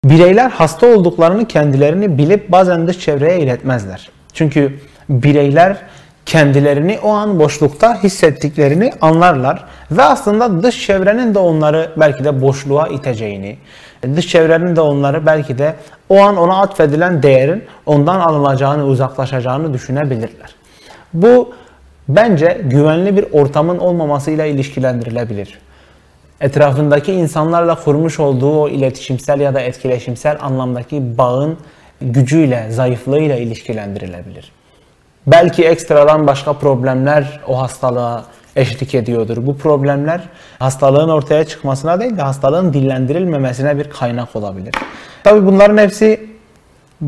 Bireyler 0.04 0.50
hasta 0.50 0.88
olduklarını 0.88 1.48
kendilerini 1.48 2.18
bilip 2.18 2.52
bazen 2.52 2.88
dış 2.88 3.00
çevreye 3.00 3.40
iletmezler. 3.40 4.10
Çünkü 4.34 4.80
bireyler 5.10 5.78
kendilerini 6.26 7.00
o 7.04 7.10
an 7.10 7.40
boşlukta 7.40 8.04
hissettiklerini 8.04 8.94
anlarlar 9.02 9.66
ve 9.92 10.04
aslında 10.04 10.64
dış 10.64 10.86
çevrenin 10.86 11.36
de 11.36 11.40
onları 11.40 11.92
belki 11.98 12.24
de 12.24 12.42
boşluğa 12.42 12.88
iteceğini, 12.88 13.58
dış 14.16 14.28
çevrenin 14.28 14.76
de 14.76 14.82
onları 14.82 15.26
belki 15.26 15.58
de 15.58 15.76
o 16.10 16.22
an 16.22 16.38
ona 16.38 16.62
atfedilen 16.62 17.24
değerin 17.24 17.64
ondan 17.86 18.20
alınacağını, 18.20 18.86
uzaklaşacağını 18.86 19.74
düşünebilirler. 19.74 20.56
Bu 21.14 21.54
bence 22.10 22.62
güvenli 22.64 23.18
bir 23.18 23.26
ortamın 23.32 23.78
olmamasıyla 23.78 24.46
ilişkilendirilebilir 24.46 25.60
etrafındaki 26.42 27.14
insanlarla 27.14 27.76
kurmuş 27.76 28.20
olduğu 28.20 28.62
o 28.62 28.70
iletişimsel 28.70 29.40
ya 29.40 29.54
da 29.54 29.60
etkileşimsel 29.60 30.38
anlamdaki 30.42 31.18
bağın 31.18 31.58
gücüyle, 32.02 32.68
zayıflığıyla 32.72 33.36
ilişkilendirilebilir. 33.36 34.52
Belki 35.28 35.66
ekstradan 35.66 36.28
başka 36.28 36.54
problemler 36.54 37.40
o 37.48 37.62
hastalığa 37.62 38.24
eşlik 38.56 38.96
ediyordur. 38.96 39.38
Bu 39.46 39.58
problemler 39.58 40.22
hastalığın 40.60 41.10
ortaya 41.10 41.44
çıkmasına 41.44 42.00
değil 42.00 42.18
de 42.18 42.22
hastalığın 42.22 42.74
dillendirilmemesine 42.74 43.78
bir 43.78 43.90
kaynak 43.90 44.36
olabilir. 44.36 44.76
Tabi 45.24 45.46
bunların 45.46 45.78
hepsi 45.78 46.35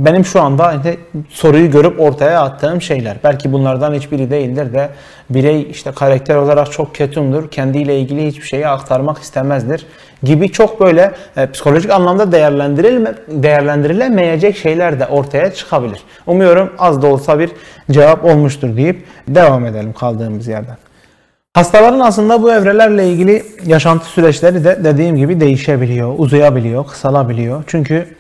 benim 0.06 0.26
şu 0.26 0.42
anda 0.42 0.74
işte 0.74 0.98
soruyu 1.30 1.72
görüp 1.72 2.00
ortaya 2.00 2.42
attığım 2.42 2.82
şeyler. 2.82 3.18
Belki 3.24 3.52
bunlardan 3.52 3.94
hiçbiri 3.94 4.32
değildir 4.32 4.74
de 4.74 4.90
birey 5.30 5.68
işte 5.72 5.92
karakter 5.92 6.36
olarak 6.36 6.72
çok 6.72 6.96
ketumdur. 6.96 7.52
Kendiyle 7.52 8.00
ilgili 8.00 8.28
hiçbir 8.28 8.46
şeyi 8.46 8.68
aktarmak 8.68 9.18
istemezdir 9.18 9.86
gibi 10.24 10.52
çok 10.52 10.80
böyle 10.80 11.12
e, 11.38 11.52
psikolojik 11.52 11.92
anlamda 11.92 12.32
değerlendirilme, 12.32 13.14
değerlendirilemeyecek 13.28 14.58
şeyler 14.58 15.00
de 15.00 15.08
ortaya 15.08 15.54
çıkabilir. 15.54 16.04
Umuyorum 16.28 16.74
az 16.80 17.02
da 17.02 17.08
olsa 17.08 17.40
bir 17.40 17.52
cevap 17.92 18.26
olmuştur 18.26 18.78
deyip 18.78 19.06
devam 19.28 19.66
edelim 19.66 19.94
kaldığımız 19.94 20.48
yerden. 20.48 20.78
Hastaların 21.54 22.00
aslında 22.00 22.44
bu 22.44 22.54
evrelerle 22.54 23.10
ilgili 23.10 23.44
yaşantı 23.66 24.06
süreçleri 24.06 24.64
de 24.64 24.84
dediğim 24.84 25.16
gibi 25.16 25.40
değişebiliyor, 25.40 26.14
uzayabiliyor, 26.18 26.88
kısalabiliyor. 26.88 27.64
Çünkü 27.68 28.17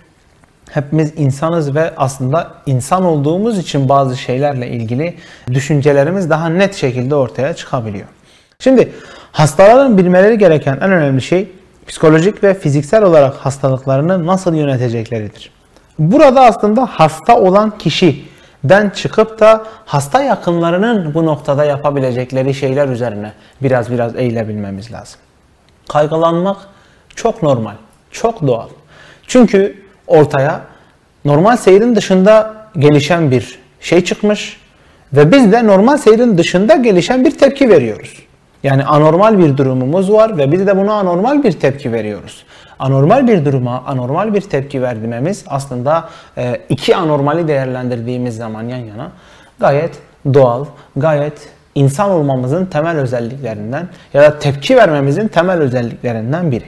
hepimiz 0.71 1.13
insanız 1.17 1.75
ve 1.75 1.93
aslında 1.97 2.51
insan 2.65 3.03
olduğumuz 3.05 3.57
için 3.57 3.89
bazı 3.89 4.17
şeylerle 4.17 4.67
ilgili 4.67 5.15
düşüncelerimiz 5.53 6.29
daha 6.29 6.49
net 6.49 6.75
şekilde 6.75 7.15
ortaya 7.15 7.53
çıkabiliyor. 7.53 8.07
Şimdi 8.59 8.93
hastaların 9.31 9.97
bilmeleri 9.97 10.37
gereken 10.37 10.77
en 10.81 10.91
önemli 10.91 11.21
şey 11.21 11.51
psikolojik 11.87 12.43
ve 12.43 12.53
fiziksel 12.53 13.03
olarak 13.03 13.35
hastalıklarını 13.35 14.27
nasıl 14.27 14.55
yönetecekleridir. 14.55 15.51
Burada 15.99 16.41
aslında 16.41 16.85
hasta 16.85 17.39
olan 17.39 17.77
kişiden 17.77 18.89
çıkıp 18.89 19.39
da 19.39 19.65
hasta 19.85 20.23
yakınlarının 20.23 21.13
bu 21.13 21.25
noktada 21.25 21.65
yapabilecekleri 21.65 22.53
şeyler 22.53 22.87
üzerine 22.87 23.31
biraz 23.61 23.91
biraz 23.91 24.15
eğilebilmemiz 24.15 24.91
lazım. 24.91 25.19
Kaygılanmak 25.89 26.57
çok 27.15 27.43
normal, 27.43 27.75
çok 28.11 28.47
doğal. 28.47 28.67
Çünkü 29.27 29.86
ortaya 30.07 30.61
normal 31.25 31.57
seyrin 31.57 31.95
dışında 31.95 32.53
gelişen 32.77 33.31
bir 33.31 33.59
şey 33.79 34.03
çıkmış 34.03 34.57
ve 35.13 35.31
biz 35.31 35.51
de 35.51 35.67
normal 35.67 35.97
seyrin 35.97 36.37
dışında 36.37 36.75
gelişen 36.75 37.25
bir 37.25 37.37
tepki 37.37 37.69
veriyoruz. 37.69 38.27
Yani 38.63 38.83
anormal 38.83 39.37
bir 39.37 39.57
durumumuz 39.57 40.11
var 40.11 40.37
ve 40.37 40.51
biz 40.51 40.67
de 40.67 40.77
buna 40.77 40.93
anormal 40.93 41.43
bir 41.43 41.51
tepki 41.51 41.91
veriyoruz. 41.93 42.45
Anormal 42.79 43.27
bir 43.27 43.45
duruma 43.45 43.83
anormal 43.87 44.33
bir 44.33 44.41
tepki 44.41 44.81
vermemiz 44.81 45.45
aslında 45.47 46.09
e, 46.37 46.61
iki 46.69 46.95
anormali 46.95 47.47
değerlendirdiğimiz 47.47 48.37
zaman 48.37 48.63
yan 48.63 48.77
yana 48.77 49.11
gayet 49.59 49.99
doğal, 50.33 50.65
gayet 50.95 51.49
insan 51.75 52.09
olmamızın 52.09 52.65
temel 52.65 52.97
özelliklerinden 52.97 53.87
ya 54.13 54.21
da 54.21 54.39
tepki 54.39 54.75
vermemizin 54.77 55.27
temel 55.27 55.57
özelliklerinden 55.57 56.51
biri. 56.51 56.65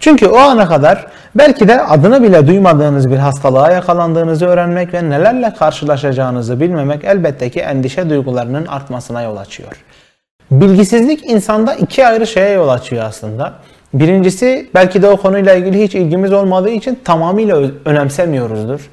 Çünkü 0.00 0.26
o 0.26 0.36
ana 0.36 0.68
kadar 0.68 1.06
belki 1.34 1.68
de 1.68 1.82
adını 1.82 2.22
bile 2.22 2.46
duymadığınız 2.46 3.10
bir 3.10 3.16
hastalığa 3.16 3.70
yakalandığınızı 3.70 4.46
öğrenmek 4.46 4.94
ve 4.94 5.10
nelerle 5.10 5.54
karşılaşacağınızı 5.58 6.60
bilmemek 6.60 7.04
elbette 7.04 7.50
ki 7.50 7.60
endişe 7.60 8.10
duygularının 8.10 8.66
artmasına 8.66 9.22
yol 9.22 9.36
açıyor. 9.36 9.84
Bilgisizlik 10.50 11.30
insanda 11.30 11.74
iki 11.74 12.06
ayrı 12.06 12.26
şeye 12.26 12.50
yol 12.50 12.68
açıyor 12.68 13.04
aslında. 13.04 13.52
Birincisi 13.94 14.70
belki 14.74 15.02
de 15.02 15.08
o 15.08 15.16
konuyla 15.16 15.54
ilgili 15.54 15.84
hiç 15.84 15.94
ilgimiz 15.94 16.32
olmadığı 16.32 16.70
için 16.70 16.98
tamamıyla 17.04 17.62
önemsemiyoruzdur. 17.84 18.90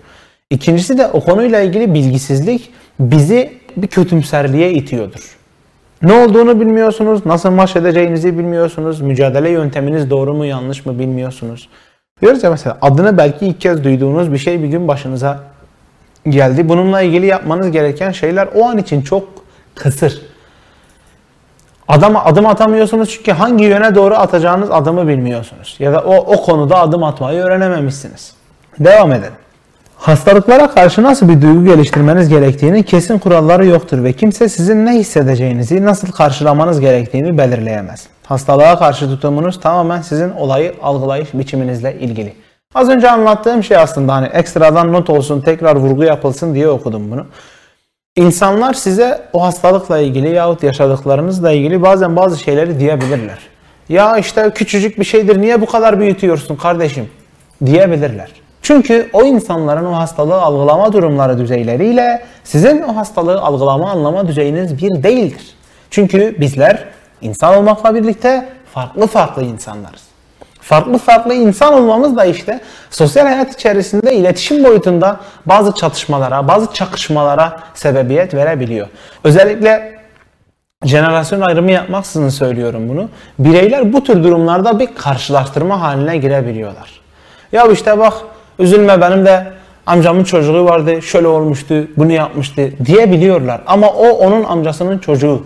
İkincisi 0.50 0.98
de 0.98 1.08
o 1.08 1.20
konuyla 1.20 1.62
ilgili 1.62 1.94
bilgisizlik 1.94 2.74
bizi 3.00 3.54
bir 3.78 3.88
kötümserliğe 3.88 4.74
itiyordur. 4.74 5.37
Ne 6.02 6.14
olduğunu 6.14 6.60
bilmiyorsunuz, 6.60 7.26
nasıl 7.26 7.58
baş 7.58 7.76
edeceğinizi 7.76 8.38
bilmiyorsunuz, 8.38 9.02
mücadele 9.02 9.50
yönteminiz 9.50 10.10
doğru 10.10 10.34
mu 10.34 10.46
yanlış 10.46 10.86
mı 10.86 11.00
bilmiyorsunuz. 11.00 11.70
Diyoruz 12.22 12.44
ya 12.44 12.50
mesela 12.50 12.78
adını 12.82 13.18
belki 13.18 13.46
ilk 13.46 13.62
kez 13.62 13.84
duyduğunuz 13.84 14.34
bir 14.34 14.38
şey 14.38 14.64
bir 14.64 14.68
gün 14.68 14.88
başınıza 14.88 15.40
geldi. 16.30 16.70
Bununla 16.70 17.02
ilgili 17.02 17.26
yapmanız 17.26 17.72
gereken 17.72 18.12
şeyler 18.12 18.50
o 18.56 18.66
an 18.66 18.78
için 18.78 19.02
çok 19.02 19.28
kısır. 19.76 20.22
Adama 21.88 22.26
adım 22.26 22.46
atamıyorsunuz 22.46 23.10
çünkü 23.10 23.32
hangi 23.32 23.66
yöne 23.66 23.96
doğru 23.96 24.16
atacağınız 24.16 24.72
adımı 24.72 25.08
bilmiyorsunuz. 25.08 25.76
Ya 25.80 25.94
da 25.94 26.02
o, 26.02 26.16
o 26.16 26.42
konuda 26.42 26.80
adım 26.80 27.04
atmayı 27.04 27.42
öğrenememişsiniz. 27.42 28.34
Devam 28.80 29.12
edelim. 29.12 29.34
Hastalıklara 29.98 30.70
karşı 30.70 31.04
nasıl 31.04 31.30
bir 31.30 31.42
duygu 31.42 31.66
geliştirmeniz 31.66 32.30
gerektiğini 32.30 32.84
kesin 32.84 33.20
kuralları 33.20 33.66
yoktur 33.66 34.04
ve 34.04 34.14
kimse 34.14 34.50
sizin 34.50 34.86
ne 34.86 34.94
hissedeceğinizi, 34.94 35.86
nasıl 35.86 36.12
karşılamanız 36.12 36.80
gerektiğini 36.80 37.38
belirleyemez. 37.38 38.08
Hastalığa 38.24 38.80
karşı 38.80 39.08
tutumunuz 39.08 39.60
tamamen 39.60 40.02
sizin 40.02 40.32
olayı 40.32 40.74
algılayış 40.82 41.30
biçiminizle 41.34 42.00
ilgili. 42.00 42.34
Az 42.76 42.90
önce 42.90 43.10
anlattığım 43.10 43.64
şey 43.64 43.78
aslında 43.78 44.14
hani 44.14 44.28
ekstradan 44.28 44.94
not 44.94 45.10
olsun, 45.10 45.42
tekrar 45.42 45.76
vurgu 45.76 46.04
yapılsın 46.04 46.56
diye 46.56 46.70
okudum 46.70 47.12
bunu. 47.12 47.26
İnsanlar 48.16 48.74
size 48.74 49.22
o 49.34 49.44
hastalıkla 49.44 50.00
ilgili 50.00 50.30
yahut 50.30 50.64
yaşadıklarınızla 50.64 51.52
ilgili 51.52 51.82
bazen 51.82 52.16
bazı 52.16 52.40
şeyleri 52.40 52.80
diyebilirler. 52.80 53.40
Ya 53.90 54.18
işte 54.18 54.52
küçücük 54.56 55.00
bir 55.00 55.06
şeydir 55.06 55.42
niye 55.42 55.62
bu 55.62 55.66
kadar 55.66 56.00
büyütüyorsun 56.00 56.56
kardeşim 56.56 57.10
diyebilirler. 57.66 58.47
Çünkü 58.68 59.10
o 59.14 59.24
insanların 59.24 59.86
o 59.86 59.96
hastalığı 59.96 60.42
algılama 60.42 60.94
durumları 60.94 61.38
düzeyleriyle 61.38 62.24
sizin 62.44 62.82
o 62.82 62.96
hastalığı 62.96 63.42
algılama 63.42 63.92
anlama 63.92 64.28
düzeyiniz 64.28 64.78
bir 64.78 65.04
değildir. 65.04 65.56
Çünkü 65.92 66.36
bizler 66.40 66.84
insan 67.22 67.58
olmakla 67.58 67.96
birlikte 67.96 68.50
farklı 68.74 69.08
farklı 69.08 69.44
insanlarız. 69.44 70.02
Farklı 70.62 70.98
farklı 70.98 71.34
insan 71.34 71.74
olmamız 71.74 72.18
da 72.18 72.26
işte 72.26 72.60
sosyal 72.90 73.26
hayat 73.26 73.54
içerisinde 73.54 74.16
iletişim 74.16 74.64
boyutunda 74.64 75.20
bazı 75.46 75.72
çatışmalara, 75.72 76.48
bazı 76.48 76.74
çakışmalara 76.74 77.60
sebebiyet 77.74 78.34
verebiliyor. 78.34 78.88
Özellikle 79.24 80.00
jenerasyon 80.86 81.42
ayrımı 81.42 81.72
yapmaksızın 81.72 82.30
söylüyorum 82.30 82.90
bunu. 82.90 83.10
Bireyler 83.40 83.94
bu 83.94 84.04
tür 84.04 84.24
durumlarda 84.24 84.80
bir 84.80 84.96
karşılaştırma 84.96 85.82
haline 85.82 86.18
girebiliyorlar. 86.18 87.02
Ya 87.52 87.68
işte 87.68 88.00
bak 88.00 88.14
üzülme 88.60 89.02
benim 89.02 89.26
de 89.26 89.48
amcamın 89.86 90.24
çocuğu 90.24 90.66
vardı, 90.66 91.02
şöyle 91.02 91.28
olmuştu, 91.28 91.88
bunu 91.98 92.12
yapmıştı 92.12 92.72
diyebiliyorlar. 92.86 93.62
Ama 93.68 93.88
o 93.88 94.08
onun 94.08 94.44
amcasının 94.44 94.98
çocuğu 94.98 95.44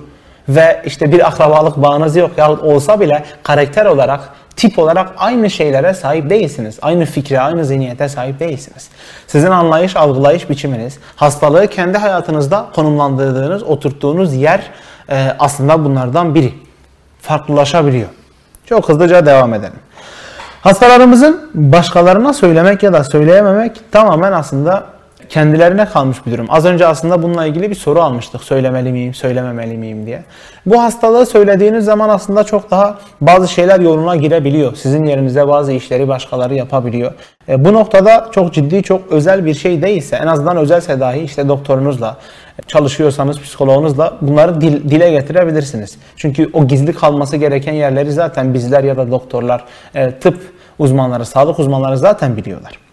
ve 0.49 0.81
işte 0.85 1.11
bir 1.11 1.27
akrabalık 1.27 1.77
bağınız 1.77 2.15
yok 2.15 2.31
yahut 2.37 2.63
olsa 2.63 2.99
bile 2.99 3.23
karakter 3.43 3.85
olarak 3.85 4.19
tip 4.55 4.79
olarak 4.79 5.13
aynı 5.17 5.49
şeylere 5.49 5.93
sahip 5.93 6.29
değilsiniz. 6.29 6.79
Aynı 6.81 7.05
fikre, 7.05 7.39
aynı 7.39 7.65
zihniyete 7.65 8.09
sahip 8.09 8.39
değilsiniz. 8.39 8.89
Sizin 9.27 9.51
anlayış, 9.51 9.95
algılayış 9.95 10.49
biçiminiz, 10.49 10.99
hastalığı 11.15 11.67
kendi 11.67 11.97
hayatınızda 11.97 12.65
konumlandırdığınız, 12.75 13.63
oturttuğunuz 13.63 14.33
yer 14.33 14.61
e, 15.09 15.27
aslında 15.39 15.85
bunlardan 15.85 16.35
biri. 16.35 16.53
Farklılaşabiliyor. 17.21 18.09
Çok 18.65 18.89
hızlıca 18.89 19.25
devam 19.25 19.53
edelim. 19.53 19.79
Hastalarımızın 20.61 21.49
başkalarına 21.53 22.33
söylemek 22.33 22.83
ya 22.83 22.93
da 22.93 23.03
söyleyememek 23.03 23.81
tamamen 23.91 24.31
aslında 24.31 24.85
kendilerine 25.31 25.85
kalmış 25.85 26.25
bir 26.25 26.31
durum. 26.31 26.45
Az 26.49 26.65
önce 26.65 26.87
aslında 26.87 27.23
bununla 27.23 27.45
ilgili 27.45 27.69
bir 27.69 27.75
soru 27.75 28.01
almıştık. 28.01 28.43
Söylemeli 28.43 28.91
miyim, 28.91 29.13
söylememeli 29.13 29.77
miyim 29.77 30.05
diye. 30.05 30.23
Bu 30.65 30.81
hastalığı 30.83 31.25
söylediğiniz 31.25 31.85
zaman 31.85 32.09
aslında 32.09 32.43
çok 32.43 32.71
daha 32.71 32.97
bazı 33.21 33.47
şeyler 33.47 33.79
yoluna 33.79 34.15
girebiliyor. 34.15 34.75
Sizin 34.75 35.05
yerinize 35.05 35.47
bazı 35.47 35.71
işleri 35.71 36.07
başkaları 36.07 36.55
yapabiliyor. 36.55 37.13
E, 37.49 37.65
bu 37.65 37.73
noktada 37.73 38.29
çok 38.31 38.53
ciddi, 38.53 38.83
çok 38.83 39.11
özel 39.11 39.45
bir 39.45 39.53
şey 39.53 39.81
değilse, 39.81 40.15
en 40.15 40.27
azından 40.27 40.57
özelse 40.57 40.99
dahi 40.99 41.19
işte 41.19 41.47
doktorunuzla, 41.49 42.17
çalışıyorsanız 42.67 43.41
psikoloğunuzla 43.41 44.17
bunları 44.21 44.61
dil, 44.61 44.89
dile 44.89 45.11
getirebilirsiniz. 45.11 45.97
Çünkü 46.15 46.49
o 46.53 46.67
gizli 46.67 46.93
kalması 46.93 47.37
gereken 47.37 47.73
yerleri 47.73 48.11
zaten 48.11 48.53
bizler 48.53 48.83
ya 48.83 48.97
da 48.97 49.11
doktorlar, 49.11 49.63
e, 49.95 50.11
tıp 50.11 50.37
uzmanları, 50.79 51.25
sağlık 51.25 51.59
uzmanları 51.59 51.97
zaten 51.97 52.37
biliyorlar. 52.37 52.90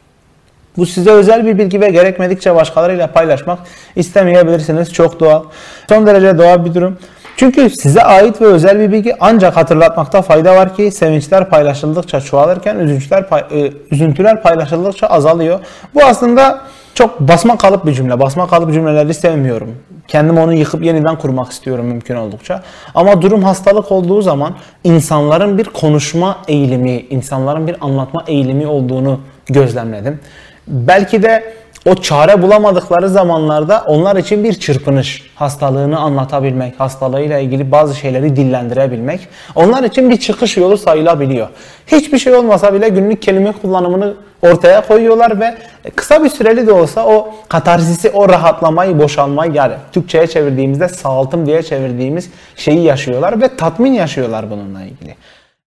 Bu 0.78 0.86
size 0.86 1.10
özel 1.10 1.46
bir 1.46 1.58
bilgi 1.58 1.80
ve 1.80 1.90
gerekmedikçe 1.90 2.54
başkalarıyla 2.54 3.06
paylaşmak 3.06 3.58
istemeyebilirsiniz. 3.96 4.92
Çok 4.92 5.20
doğal. 5.20 5.42
Son 5.88 6.06
derece 6.06 6.38
doğal 6.38 6.64
bir 6.64 6.74
durum. 6.74 6.98
Çünkü 7.36 7.70
size 7.70 8.02
ait 8.02 8.40
ve 8.40 8.46
özel 8.46 8.80
bir 8.80 8.92
bilgi 8.92 9.14
ancak 9.20 9.56
hatırlatmakta 9.56 10.22
fayda 10.22 10.56
var 10.56 10.76
ki 10.76 10.90
sevinçler 10.90 11.48
paylaşıldıkça 11.50 12.20
çoğalırken 12.20 12.78
üzüntüler, 12.78 13.28
pay, 13.28 13.40
e, 13.50 13.72
üzüntüler 13.90 14.42
paylaşıldıkça 14.42 15.06
azalıyor. 15.06 15.60
Bu 15.94 16.04
aslında 16.04 16.60
çok 16.94 17.20
basma 17.20 17.58
kalıp 17.58 17.86
bir 17.86 17.92
cümle. 17.92 18.20
Basma 18.20 18.46
kalıp 18.46 18.72
cümleleri 18.72 19.14
sevmiyorum. 19.14 19.74
Kendim 20.08 20.38
onu 20.38 20.54
yıkıp 20.54 20.84
yeniden 20.84 21.18
kurmak 21.18 21.52
istiyorum 21.52 21.86
mümkün 21.86 22.16
oldukça. 22.16 22.62
Ama 22.94 23.22
durum 23.22 23.42
hastalık 23.42 23.92
olduğu 23.92 24.22
zaman 24.22 24.54
insanların 24.84 25.58
bir 25.58 25.64
konuşma 25.64 26.38
eğilimi, 26.48 26.92
insanların 27.10 27.66
bir 27.66 27.76
anlatma 27.80 28.24
eğilimi 28.26 28.66
olduğunu 28.66 29.20
gözlemledim 29.46 30.20
belki 30.68 31.22
de 31.22 31.54
o 31.86 31.94
çare 31.94 32.42
bulamadıkları 32.42 33.08
zamanlarda 33.08 33.84
onlar 33.86 34.16
için 34.16 34.44
bir 34.44 34.54
çırpınış, 34.54 35.30
hastalığını 35.34 35.98
anlatabilmek, 35.98 36.80
hastalığıyla 36.80 37.38
ilgili 37.38 37.72
bazı 37.72 37.94
şeyleri 37.94 38.36
dillendirebilmek 38.36 39.28
onlar 39.54 39.82
için 39.82 40.10
bir 40.10 40.16
çıkış 40.16 40.56
yolu 40.56 40.76
sayılabiliyor. 40.76 41.48
Hiçbir 41.86 42.18
şey 42.18 42.34
olmasa 42.34 42.74
bile 42.74 42.88
günlük 42.88 43.22
kelime 43.22 43.52
kullanımını 43.52 44.14
ortaya 44.42 44.86
koyuyorlar 44.86 45.40
ve 45.40 45.54
kısa 45.96 46.24
bir 46.24 46.28
süreli 46.28 46.66
de 46.66 46.72
olsa 46.72 47.06
o 47.06 47.34
katarsisi, 47.48 48.10
o 48.10 48.28
rahatlamayı, 48.28 48.98
boşalmayı 48.98 49.52
yani 49.52 49.74
Türkçe'ye 49.92 50.26
çevirdiğimizde 50.26 50.88
sağaltım 50.88 51.46
diye 51.46 51.62
çevirdiğimiz 51.62 52.30
şeyi 52.56 52.82
yaşıyorlar 52.82 53.40
ve 53.40 53.56
tatmin 53.56 53.92
yaşıyorlar 53.92 54.50
bununla 54.50 54.82
ilgili. 54.82 55.14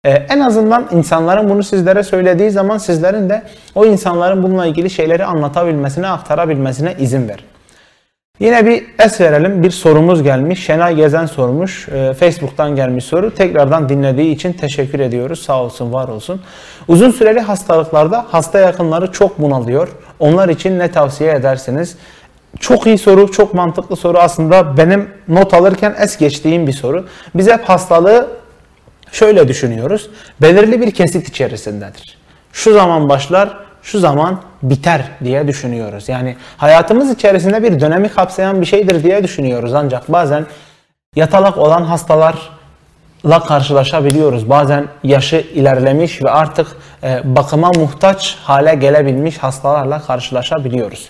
Ee, 0.05 0.09
en 0.09 0.39
azından 0.39 0.87
insanların 0.91 1.49
bunu 1.49 1.63
sizlere 1.63 2.03
söylediği 2.03 2.51
zaman 2.51 2.77
sizlerin 2.77 3.29
de 3.29 3.43
o 3.75 3.85
insanların 3.85 4.43
bununla 4.43 4.65
ilgili 4.65 4.89
şeyleri 4.89 5.25
anlatabilmesine, 5.25 6.07
aktarabilmesine 6.07 6.95
izin 6.99 7.29
verin. 7.29 7.45
Yine 8.39 8.65
bir 8.65 8.83
es 8.99 9.21
verelim. 9.21 9.63
Bir 9.63 9.71
sorumuz 9.71 10.23
gelmiş. 10.23 10.65
Şenay 10.65 10.95
Gezen 10.95 11.25
sormuş. 11.25 11.89
Ee, 11.89 12.13
Facebook'tan 12.13 12.75
gelmiş 12.75 13.05
soru. 13.05 13.35
Tekrardan 13.35 13.89
dinlediği 13.89 14.35
için 14.35 14.53
teşekkür 14.53 14.99
ediyoruz. 14.99 15.41
Sağ 15.41 15.63
olsun, 15.63 15.93
var 15.93 16.07
olsun. 16.07 16.41
Uzun 16.87 17.11
süreli 17.11 17.39
hastalıklarda 17.39 18.25
hasta 18.31 18.59
yakınları 18.59 19.11
çok 19.11 19.39
bunalıyor. 19.39 19.87
Onlar 20.19 20.49
için 20.49 20.79
ne 20.79 20.91
tavsiye 20.91 21.31
edersiniz? 21.33 21.97
Çok 22.59 22.87
iyi 22.87 22.97
soru, 22.97 23.31
çok 23.31 23.53
mantıklı 23.53 23.95
soru. 23.95 24.17
Aslında 24.17 24.77
benim 24.77 25.09
not 25.27 25.53
alırken 25.53 25.95
es 25.99 26.17
geçtiğim 26.17 26.67
bir 26.67 26.73
soru. 26.73 27.05
Biz 27.35 27.51
hep 27.51 27.63
hastalığı 27.63 28.40
şöyle 29.11 29.47
düşünüyoruz. 29.47 30.09
Belirli 30.41 30.81
bir 30.81 30.91
kesit 30.91 31.29
içerisindedir. 31.29 32.17
Şu 32.53 32.73
zaman 32.73 33.09
başlar, 33.09 33.57
şu 33.83 33.99
zaman 33.99 34.41
biter 34.63 35.01
diye 35.23 35.47
düşünüyoruz. 35.47 36.09
Yani 36.09 36.35
hayatımız 36.57 37.11
içerisinde 37.11 37.63
bir 37.63 37.79
dönemi 37.79 38.09
kapsayan 38.09 38.61
bir 38.61 38.65
şeydir 38.65 39.03
diye 39.03 39.23
düşünüyoruz. 39.23 39.73
Ancak 39.73 40.11
bazen 40.11 40.45
yatalak 41.15 41.57
olan 41.57 41.83
hastalarla 41.83 43.39
karşılaşabiliyoruz. 43.47 44.49
Bazen 44.49 44.87
yaşı 45.03 45.45
ilerlemiş 45.53 46.23
ve 46.23 46.29
artık 46.29 46.67
e, 47.03 47.35
bakıma 47.35 47.71
muhtaç 47.75 48.37
hale 48.43 48.75
gelebilmiş 48.75 49.37
hastalarla 49.37 50.01
karşılaşabiliyoruz. 50.01 51.09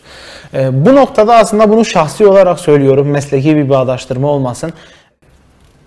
E, 0.53 0.85
bu 0.85 0.95
noktada 0.95 1.35
aslında 1.35 1.69
bunu 1.69 1.85
şahsi 1.85 2.27
olarak 2.27 2.59
söylüyorum. 2.59 3.07
Mesleki 3.07 3.55
bir 3.55 3.69
bağdaştırma 3.69 4.27
olmasın 4.27 4.73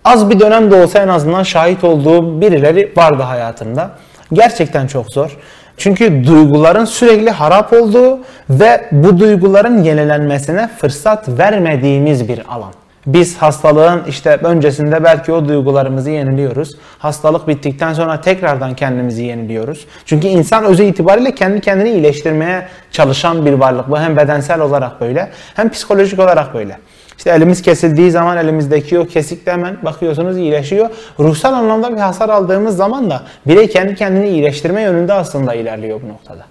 az 0.05 0.31
bir 0.31 0.41
dönem 0.41 0.71
de 0.71 0.83
olsa 0.83 0.99
en 0.99 1.09
azından 1.09 1.43
şahit 1.43 1.85
olduğum 1.85 2.41
birileri 2.41 2.93
vardı 2.97 3.23
hayatımda. 3.23 3.91
Gerçekten 4.33 4.87
çok 4.87 5.11
zor. 5.11 5.37
Çünkü 5.77 6.27
duyguların 6.27 6.85
sürekli 6.85 7.31
harap 7.31 7.73
olduğu 7.73 8.19
ve 8.51 8.89
bu 8.93 9.19
duyguların 9.19 9.83
yenilenmesine 9.83 10.69
fırsat 10.79 11.29
vermediğimiz 11.29 12.29
bir 12.29 12.43
alan. 12.49 12.73
Biz 13.07 13.37
hastalığın 13.37 14.03
işte 14.09 14.37
öncesinde 14.37 15.05
belki 15.05 15.33
o 15.33 15.49
duygularımızı 15.49 16.11
yeniliyoruz. 16.11 16.77
Hastalık 16.99 17.49
bittikten 17.49 17.93
sonra 17.93 18.21
tekrardan 18.21 18.77
kendimizi 18.77 19.23
yeniliyoruz. 19.25 19.87
Çünkü 20.07 20.27
insan 20.27 20.65
özü 20.65 20.85
itibariyle 20.85 21.35
kendi 21.35 21.61
kendini 21.61 21.91
iyileştirmeye 21.91 22.69
çalışan 22.91 23.47
bir 23.47 23.53
varlık. 23.53 23.91
Bu 23.91 23.99
hem 23.99 24.17
bedensel 24.17 24.61
olarak 24.61 25.01
böyle 25.01 25.31
hem 25.55 25.69
psikolojik 25.69 26.19
olarak 26.19 26.55
böyle. 26.55 26.79
İşte 27.19 27.31
elimiz 27.31 27.63
kesildiği 27.63 28.11
zaman 28.11 28.37
elimizdeki 28.37 28.99
o 28.99 29.07
kesik 29.07 29.47
de 29.47 29.53
hemen 29.53 29.77
bakıyorsunuz 29.83 30.39
iyileşiyor. 30.39 30.91
Ruhsal 31.21 31.53
anlamda 31.53 31.93
bir 31.93 32.01
hasar 32.01 32.29
aldığımız 32.29 32.77
zaman 32.77 33.11
da 33.11 33.23
birey 33.47 33.69
kendi 33.69 33.95
kendini 33.95 34.29
iyileştirme 34.29 34.83
yönünde 34.83 35.13
aslında 35.13 35.55
ilerliyor 35.55 36.01
bu 36.03 36.09
noktada. 36.09 36.45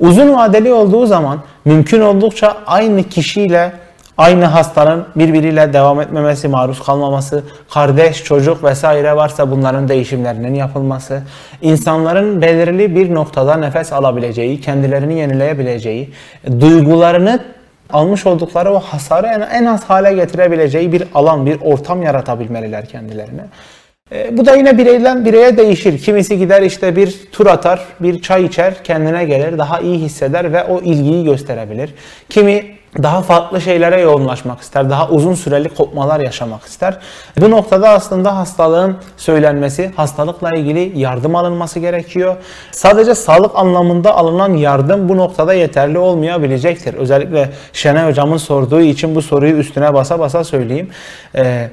Uzun 0.00 0.34
vadeli 0.34 0.72
olduğu 0.72 1.06
zaman 1.06 1.38
mümkün 1.64 2.00
oldukça 2.00 2.56
aynı 2.66 3.04
kişiyle 3.04 3.72
aynı 4.18 4.44
hastanın 4.44 5.06
birbiriyle 5.16 5.72
devam 5.72 6.00
etmemesi, 6.00 6.48
maruz 6.48 6.82
kalmaması, 6.82 7.44
kardeş, 7.70 8.24
çocuk 8.24 8.64
vesaire 8.64 9.16
varsa 9.16 9.50
bunların 9.50 9.88
değişimlerinin 9.88 10.54
yapılması, 10.54 11.22
insanların 11.62 12.42
belirli 12.42 12.96
bir 12.96 13.14
noktada 13.14 13.56
nefes 13.56 13.92
alabileceği, 13.92 14.60
kendilerini 14.60 15.18
yenileyebileceği, 15.18 16.10
duygularını 16.60 17.40
almış 17.92 18.26
oldukları 18.26 18.70
o 18.72 18.80
hasarı 18.80 19.26
en 19.52 19.64
az 19.64 19.84
hale 19.84 20.14
getirebileceği 20.14 20.92
bir 20.92 21.04
alan, 21.14 21.46
bir 21.46 21.60
ortam 21.60 22.02
yaratabilmeliler 22.02 22.86
kendilerine. 22.86 23.42
E, 24.12 24.36
bu 24.36 24.46
da 24.46 24.56
yine 24.56 24.78
bireyden 24.78 25.24
bireye 25.24 25.56
değişir. 25.56 25.98
Kimisi 25.98 26.38
gider 26.38 26.62
işte 26.62 26.96
bir 26.96 27.18
tur 27.32 27.46
atar, 27.46 27.80
bir 28.00 28.22
çay 28.22 28.44
içer, 28.44 28.84
kendine 28.84 29.24
gelir, 29.24 29.58
daha 29.58 29.80
iyi 29.80 29.98
hisseder 29.98 30.52
ve 30.52 30.64
o 30.64 30.80
ilgiyi 30.80 31.24
gösterebilir. 31.24 31.94
Kimi 32.28 32.64
daha 33.02 33.22
farklı 33.22 33.60
şeylere 33.60 34.00
yoğunlaşmak 34.00 34.60
ister, 34.60 34.90
daha 34.90 35.08
uzun 35.08 35.34
süreli 35.34 35.68
kopmalar 35.68 36.20
yaşamak 36.20 36.64
ister. 36.64 36.98
Bu 37.40 37.50
noktada 37.50 37.88
aslında 37.88 38.36
hastalığın 38.36 38.96
söylenmesi, 39.16 39.92
hastalıkla 39.96 40.50
ilgili 40.56 40.98
yardım 40.98 41.36
alınması 41.36 41.78
gerekiyor. 41.78 42.36
Sadece 42.70 43.14
sağlık 43.14 43.56
anlamında 43.56 44.16
alınan 44.16 44.54
yardım 44.54 45.08
bu 45.08 45.16
noktada 45.16 45.54
yeterli 45.54 45.98
olmayabilecektir. 45.98 46.94
Özellikle 46.94 47.50
Şenay 47.72 48.08
hocamın 48.08 48.36
sorduğu 48.36 48.80
için 48.80 49.14
bu 49.14 49.22
soruyu 49.22 49.56
üstüne 49.56 49.94
basa 49.94 50.18
basa 50.18 50.44
söyleyeyim. 50.44 50.90
Ee, 51.34 51.70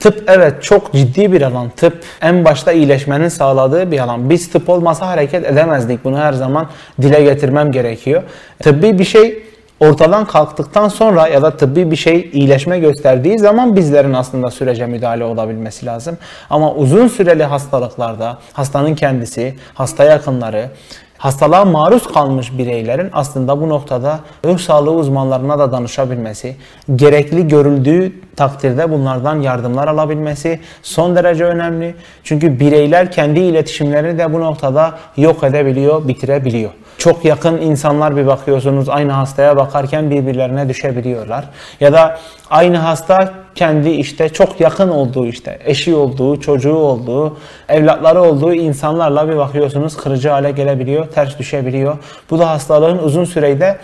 Tıp 0.00 0.24
evet 0.26 0.62
çok 0.62 0.92
ciddi 0.92 1.32
bir 1.32 1.42
alan. 1.42 1.70
Tıp 1.76 2.04
en 2.22 2.44
başta 2.44 2.72
iyileşmenin 2.72 3.28
sağladığı 3.28 3.90
bir 3.90 3.98
alan. 3.98 4.30
Biz 4.30 4.50
tıp 4.50 4.68
olmasa 4.68 5.06
hareket 5.06 5.46
edemezdik. 5.46 6.04
Bunu 6.04 6.18
her 6.18 6.32
zaman 6.32 6.66
dile 7.02 7.22
getirmem 7.22 7.72
gerekiyor. 7.72 8.22
Tıbbi 8.62 8.98
bir 8.98 9.04
şey 9.04 9.42
ortadan 9.80 10.24
kalktıktan 10.24 10.88
sonra 10.88 11.28
ya 11.28 11.42
da 11.42 11.56
tıbbi 11.56 11.90
bir 11.90 11.96
şey 11.96 12.30
iyileşme 12.32 12.78
gösterdiği 12.78 13.38
zaman 13.38 13.76
bizlerin 13.76 14.12
aslında 14.12 14.50
sürece 14.50 14.86
müdahale 14.86 15.24
olabilmesi 15.24 15.86
lazım. 15.86 16.18
Ama 16.50 16.74
uzun 16.74 17.08
süreli 17.08 17.44
hastalıklarda 17.44 18.38
hastanın 18.52 18.94
kendisi, 18.94 19.54
hasta 19.74 20.04
yakınları, 20.04 20.70
hastalığa 21.18 21.64
maruz 21.64 22.12
kalmış 22.12 22.58
bireylerin 22.58 23.10
aslında 23.12 23.60
bu 23.60 23.68
noktada 23.68 24.20
ruh 24.44 24.58
sağlığı 24.58 24.92
uzmanlarına 24.92 25.58
da 25.58 25.72
danışabilmesi, 25.72 26.56
gerekli 26.96 27.48
görüldüğü 27.48 28.12
takdirde 28.36 28.90
bunlardan 28.90 29.40
yardımlar 29.40 29.88
alabilmesi 29.88 30.60
son 30.82 31.16
derece 31.16 31.44
önemli. 31.44 31.94
Çünkü 32.24 32.60
bireyler 32.60 33.12
kendi 33.12 33.40
iletişimlerini 33.40 34.18
de 34.18 34.32
bu 34.32 34.40
noktada 34.40 34.98
yok 35.16 35.44
edebiliyor, 35.44 36.08
bitirebiliyor. 36.08 36.70
Çok 36.98 37.24
yakın 37.24 37.56
insanlar 37.56 38.16
bir 38.16 38.26
bakıyorsunuz 38.26 38.88
aynı 38.88 39.12
hastaya 39.12 39.56
bakarken 39.56 40.10
birbirlerine 40.10 40.68
düşebiliyorlar. 40.68 41.44
Ya 41.80 41.92
da 41.92 42.18
aynı 42.50 42.76
hasta 42.76 43.32
kendi 43.54 43.90
işte 43.90 44.28
çok 44.28 44.60
yakın 44.60 44.88
olduğu 44.88 45.26
işte 45.26 45.58
eşi 45.64 45.94
olduğu, 45.94 46.40
çocuğu 46.40 46.76
olduğu, 46.76 47.36
evlatları 47.68 48.22
olduğu 48.22 48.54
insanlarla 48.54 49.28
bir 49.28 49.36
bakıyorsunuz 49.36 49.96
kırıcı 49.96 50.28
hale 50.28 50.50
gelebiliyor, 50.50 51.06
ters 51.06 51.38
düşebiliyor. 51.38 51.98
Bu 52.30 52.38
da 52.38 52.50
hastalığın 52.50 52.98
uzun 52.98 53.24
sürede 53.24 53.78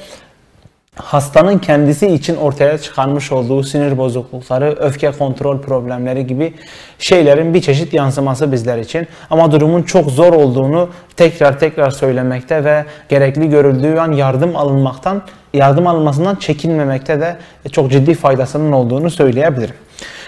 hastanın 0.97 1.59
kendisi 1.59 2.07
için 2.07 2.37
ortaya 2.37 2.79
çıkarmış 2.79 3.33
olduğu 3.33 3.63
sinir 3.63 3.99
bozuklukları, 3.99 4.77
öfke 4.79 5.11
kontrol 5.11 5.61
problemleri 5.61 6.27
gibi 6.27 6.55
şeylerin 6.99 7.55
bir 7.55 7.61
çeşit 7.63 7.95
yansıması 7.95 8.53
bizler 8.53 8.79
için. 8.79 9.07
Ama 9.31 9.53
durumun 9.53 9.83
çok 9.83 10.11
zor 10.11 10.33
olduğunu 10.33 10.89
tekrar 11.17 11.59
tekrar 11.59 11.91
söylemekte 11.91 12.65
ve 12.65 12.85
gerekli 13.09 13.51
görüldüğü 13.51 13.99
an 13.99 14.13
yardım 14.13 14.57
alınmaktan, 14.57 15.23
yardım 15.55 15.87
alınmasından 15.87 16.37
çekinmemekte 16.37 17.21
de 17.21 17.37
çok 17.73 17.91
ciddi 17.91 18.15
faydasının 18.15 18.73
olduğunu 18.73 19.11
söyleyebilirim. 19.11 19.75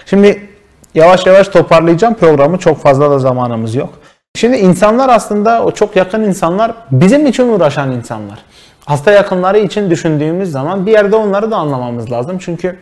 Şimdi 0.05 0.49
yavaş 0.95 1.25
yavaş 1.25 1.47
toparlayacağım 1.47 2.13
programı. 2.13 2.57
Çok 2.57 2.81
fazla 2.81 3.11
da 3.11 3.19
zamanımız 3.19 3.75
yok. 3.75 3.89
Şimdi 4.35 4.57
insanlar 4.57 5.09
aslında 5.09 5.63
o 5.63 5.71
çok 5.71 5.95
yakın 5.95 6.23
insanlar 6.23 6.71
bizim 6.91 7.25
için 7.25 7.47
uğraşan 7.47 7.91
insanlar 7.91 8.39
hasta 8.85 9.11
yakınları 9.11 9.59
için 9.59 9.89
düşündüğümüz 9.89 10.51
zaman 10.51 10.85
bir 10.85 10.91
yerde 10.91 11.15
onları 11.15 11.51
da 11.51 11.57
anlamamız 11.57 12.11
lazım. 12.11 12.37
Çünkü 12.39 12.79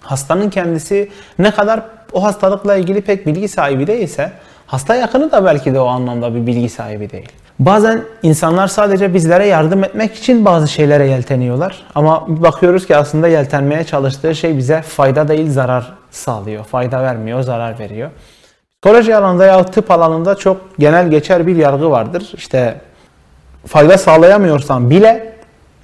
hastanın 0.00 0.50
kendisi 0.50 1.10
ne 1.38 1.50
kadar 1.50 1.82
o 2.12 2.24
hastalıkla 2.24 2.76
ilgili 2.76 3.00
pek 3.00 3.26
bilgi 3.26 3.48
sahibi 3.48 3.86
değilse 3.86 4.32
hasta 4.66 4.94
yakını 4.94 5.32
da 5.32 5.44
belki 5.44 5.74
de 5.74 5.80
o 5.80 5.86
anlamda 5.86 6.34
bir 6.34 6.46
bilgi 6.46 6.68
sahibi 6.68 7.10
değil. 7.10 7.32
Bazen 7.58 8.00
insanlar 8.22 8.68
sadece 8.68 9.14
bizlere 9.14 9.46
yardım 9.46 9.84
etmek 9.84 10.14
için 10.14 10.44
bazı 10.44 10.68
şeylere 10.68 11.06
yelteniyorlar. 11.06 11.86
Ama 11.94 12.24
bakıyoruz 12.28 12.86
ki 12.86 12.96
aslında 12.96 13.28
yeltenmeye 13.28 13.84
çalıştığı 13.84 14.34
şey 14.34 14.58
bize 14.58 14.82
fayda 14.82 15.28
değil 15.28 15.50
zarar 15.50 15.92
sağlıyor. 16.10 16.64
Fayda 16.64 17.02
vermiyor, 17.02 17.40
zarar 17.40 17.78
veriyor. 17.78 18.10
Psikoloji 18.82 19.16
alanında 19.16 19.44
ya 19.44 19.64
tıp 19.64 19.90
alanında 19.90 20.34
çok 20.34 20.78
genel 20.78 21.10
geçer 21.10 21.46
bir 21.46 21.56
yargı 21.56 21.90
vardır. 21.90 22.32
İşte 22.34 22.80
fayda 23.66 23.98
sağlayamıyorsan 23.98 24.90
bile 24.90 25.33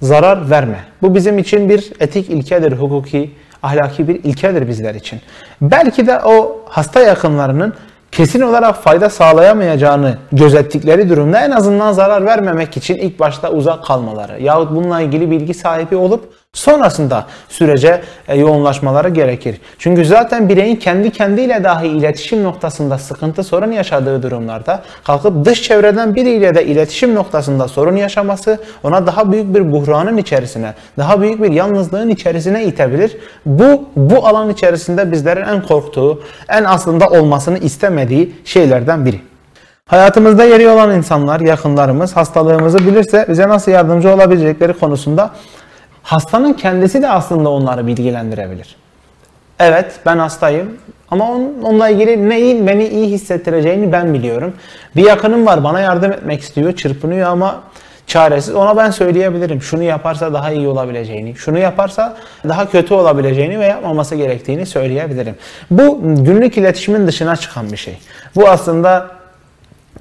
zarar 0.02 0.50
verme. 0.50 0.78
Bu 1.02 1.14
bizim 1.14 1.38
için 1.38 1.68
bir 1.68 1.92
etik 2.00 2.30
ilkedir, 2.30 2.72
hukuki, 2.72 3.30
ahlaki 3.62 4.08
bir 4.08 4.24
ilkedir 4.24 4.68
bizler 4.68 4.94
için. 4.94 5.20
Belki 5.60 6.06
de 6.06 6.20
o 6.24 6.60
hasta 6.68 7.00
yakınlarının 7.00 7.74
kesin 8.12 8.40
olarak 8.40 8.76
fayda 8.76 9.10
sağlayamayacağını 9.10 10.18
gözettikleri 10.32 11.08
durumda 11.08 11.40
en 11.40 11.50
azından 11.50 11.92
zarar 11.92 12.26
vermemek 12.26 12.76
için 12.76 12.94
ilk 12.94 13.20
başta 13.20 13.50
uzak 13.50 13.84
kalmaları 13.84 14.42
yahut 14.42 14.70
bununla 14.70 15.00
ilgili 15.00 15.30
bilgi 15.30 15.54
sahibi 15.54 15.96
olup 15.96 16.32
sonrasında 16.60 17.26
sürece 17.48 18.00
e, 18.28 18.38
yoğunlaşmaları 18.38 19.08
gerekir. 19.08 19.60
Çünkü 19.78 20.04
zaten 20.04 20.48
bireyin 20.48 20.76
kendi 20.76 21.10
kendiyle 21.10 21.64
dahi 21.64 21.86
iletişim 21.86 22.44
noktasında 22.44 22.98
sıkıntı 22.98 23.44
sorun 23.44 23.72
yaşadığı 23.72 24.22
durumlarda 24.22 24.82
kalkıp 25.04 25.44
dış 25.44 25.62
çevreden 25.62 26.14
biriyle 26.14 26.54
de 26.54 26.66
iletişim 26.66 27.14
noktasında 27.14 27.68
sorun 27.68 27.96
yaşaması 27.96 28.58
ona 28.82 29.06
daha 29.06 29.32
büyük 29.32 29.54
bir 29.54 29.72
buhranın 29.72 30.16
içerisine, 30.16 30.74
daha 30.98 31.20
büyük 31.20 31.42
bir 31.42 31.52
yalnızlığın 31.52 32.08
içerisine 32.08 32.64
itebilir. 32.64 33.16
Bu 33.46 33.84
bu 33.96 34.26
alan 34.26 34.50
içerisinde 34.50 35.12
bizlerin 35.12 35.46
en 35.46 35.62
korktuğu, 35.62 36.22
en 36.48 36.64
aslında 36.64 37.06
olmasını 37.06 37.58
istemediği 37.58 38.34
şeylerden 38.44 39.06
biri. 39.06 39.20
Hayatımızda 39.86 40.44
yeri 40.44 40.68
olan 40.68 40.96
insanlar, 40.96 41.40
yakınlarımız 41.40 42.16
hastalığımızı 42.16 42.78
bilirse 42.78 43.26
bize 43.28 43.48
nasıl 43.48 43.72
yardımcı 43.72 44.14
olabilecekleri 44.14 44.72
konusunda 44.72 45.30
hastanın 46.02 46.52
kendisi 46.52 47.02
de 47.02 47.08
aslında 47.10 47.50
onları 47.50 47.86
bilgilendirebilir. 47.86 48.76
Evet 49.58 50.00
ben 50.06 50.18
hastayım 50.18 50.78
ama 51.10 51.30
onunla 51.30 51.88
ilgili 51.88 52.28
neyin 52.28 52.66
beni 52.66 52.88
iyi 52.88 53.08
hissettireceğini 53.08 53.92
ben 53.92 54.14
biliyorum. 54.14 54.54
Bir 54.96 55.04
yakınım 55.04 55.46
var 55.46 55.64
bana 55.64 55.80
yardım 55.80 56.12
etmek 56.12 56.40
istiyor, 56.40 56.72
çırpınıyor 56.72 57.28
ama 57.28 57.60
çaresiz. 58.06 58.54
Ona 58.54 58.76
ben 58.76 58.90
söyleyebilirim. 58.90 59.62
Şunu 59.62 59.82
yaparsa 59.82 60.32
daha 60.32 60.50
iyi 60.50 60.68
olabileceğini, 60.68 61.36
şunu 61.36 61.58
yaparsa 61.58 62.16
daha 62.48 62.70
kötü 62.70 62.94
olabileceğini 62.94 63.60
ve 63.60 63.66
yapmaması 63.66 64.14
gerektiğini 64.14 64.66
söyleyebilirim. 64.66 65.34
Bu 65.70 66.00
günlük 66.24 66.58
iletişimin 66.58 67.06
dışına 67.06 67.36
çıkan 67.36 67.72
bir 67.72 67.76
şey. 67.76 67.98
Bu 68.36 68.48
aslında 68.48 69.19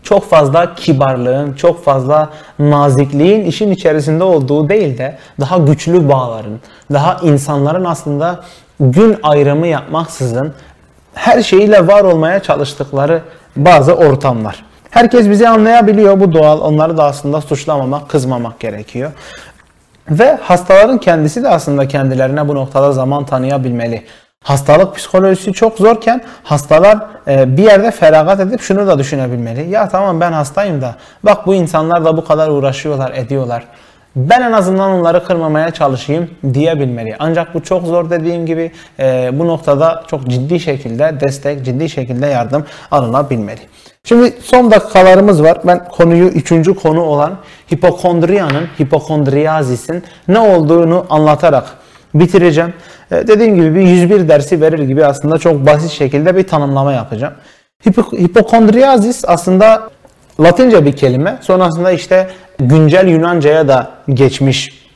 çok 0.04 0.30
fazla 0.30 0.76
kibarlığın, 0.76 1.54
çok 1.54 1.84
fazla 1.84 2.30
nazikliğin 2.60 3.46
işin 3.46 3.72
içerisinde 3.72 4.24
olduğu 4.24 4.70
değil 4.70 4.98
de 4.98 5.18
daha 5.40 5.58
güçlü 5.58 6.10
bağların, 6.10 6.60
daha 6.94 7.18
insanların 7.24 7.86
aslında 7.86 8.44
gün 8.80 9.18
ayrımı 9.24 9.68
yapmaksızın 9.68 10.54
her 11.14 11.44
şeyiyle 11.44 11.88
var 11.88 12.04
olmaya 12.04 12.40
çalıştıkları 12.40 13.22
bazı 13.56 13.94
ortamlar. 13.94 14.66
Herkes 14.90 15.30
bizi 15.30 15.50
anlayabiliyor 15.50 16.20
bu 16.20 16.34
doğal. 16.34 16.62
Onları 16.62 16.98
da 16.98 17.04
aslında 17.04 17.42
suçlamamak, 17.42 18.10
kızmamak 18.10 18.60
gerekiyor. 18.60 19.12
Ve 20.10 20.38
hastaların 20.42 20.98
kendisi 20.98 21.44
de 21.44 21.50
aslında 21.50 21.88
kendilerine 21.88 22.48
bu 22.48 22.56
noktada 22.56 22.92
zaman 22.92 23.26
tanıyabilmeli. 23.26 24.04
Hastalık 24.44 24.96
psikolojisi 24.96 25.54
çok 25.54 25.78
zorken 25.78 26.22
hastalar 26.44 26.98
e, 27.28 27.58
bir 27.58 27.64
yerde 27.64 27.92
feragat 27.92 28.40
edip 28.40 28.62
şunu 28.62 28.88
da 28.88 29.00
düşünebilmeli. 29.00 29.70
Ya 29.70 29.90
tamam 29.90 30.20
ben 30.22 30.32
hastayım 30.32 30.82
da 30.82 30.96
bak 31.24 31.48
bu 31.48 31.54
insanlar 31.56 32.06
da 32.06 32.18
bu 32.18 32.26
kadar 32.26 32.50
uğraşıyorlar, 32.50 33.12
ediyorlar. 33.12 33.64
Ben 34.16 34.42
en 34.42 34.52
azından 34.52 34.92
onları 34.92 35.24
kırmamaya 35.24 35.72
çalışayım 35.72 36.30
diyebilmeli. 36.54 37.16
Ancak 37.20 37.54
bu 37.54 37.64
çok 37.64 37.86
zor 37.88 38.10
dediğim 38.10 38.46
gibi 38.46 38.72
e, 39.00 39.30
bu 39.34 39.48
noktada 39.48 40.04
çok 40.08 40.28
ciddi 40.28 40.60
şekilde 40.60 41.20
destek, 41.20 41.66
ciddi 41.66 41.90
şekilde 41.90 42.28
yardım 42.28 42.66
alınabilmeli. 42.92 43.62
Şimdi 44.04 44.34
son 44.44 44.72
dakikalarımız 44.72 45.44
var. 45.44 45.58
Ben 45.64 45.86
konuyu 45.90 46.26
üçüncü 46.26 46.76
konu 46.76 47.02
olan 47.02 47.38
hipokondriyanın, 47.72 48.68
hipokondriyazisin 48.80 50.04
ne 50.28 50.40
olduğunu 50.40 51.06
anlatarak 51.10 51.66
bitireceğim. 52.14 52.74
Ee, 53.12 53.28
dediğim 53.28 53.56
gibi 53.56 53.76
bir 53.76 53.82
101 53.82 54.30
dersi 54.30 54.62
verir 54.62 54.80
gibi 54.80 55.06
aslında 55.06 55.38
çok 55.38 55.66
basit 55.66 55.92
şekilde 55.92 56.36
bir 56.36 56.48
tanımlama 56.48 56.94
yapacağım. 56.94 57.34
Hipo 57.88 58.02
hipokondriyazis 58.18 59.24
aslında 59.28 59.90
Latince 60.40 60.86
bir 60.86 60.92
kelime. 60.94 61.38
Sonrasında 61.42 61.92
işte 61.92 62.28
güncel 62.60 63.08
Yunanca'ya 63.08 63.68
da 63.68 63.92
geçmiş 64.14 64.90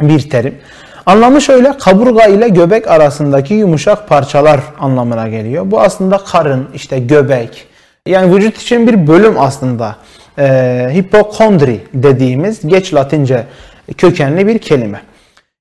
bir 0.00 0.30
terim. 0.30 0.54
Anlamı 1.06 1.40
şöyle 1.40 1.78
kaburga 1.78 2.24
ile 2.24 2.48
göbek 2.48 2.88
arasındaki 2.88 3.54
yumuşak 3.54 4.08
parçalar 4.08 4.60
anlamına 4.78 5.28
geliyor. 5.28 5.70
Bu 5.70 5.80
aslında 5.80 6.18
karın, 6.18 6.68
işte 6.74 6.98
göbek. 6.98 7.66
Yani 8.06 8.36
vücut 8.36 8.62
için 8.62 8.86
bir 8.86 9.06
bölüm 9.06 9.34
aslında. 9.38 9.96
Ee, 10.38 10.90
hipokondri 10.94 11.80
dediğimiz 11.94 12.66
geç 12.66 12.94
Latince 12.94 13.46
kökenli 13.98 14.46
bir 14.46 14.58
kelime. 14.58 15.00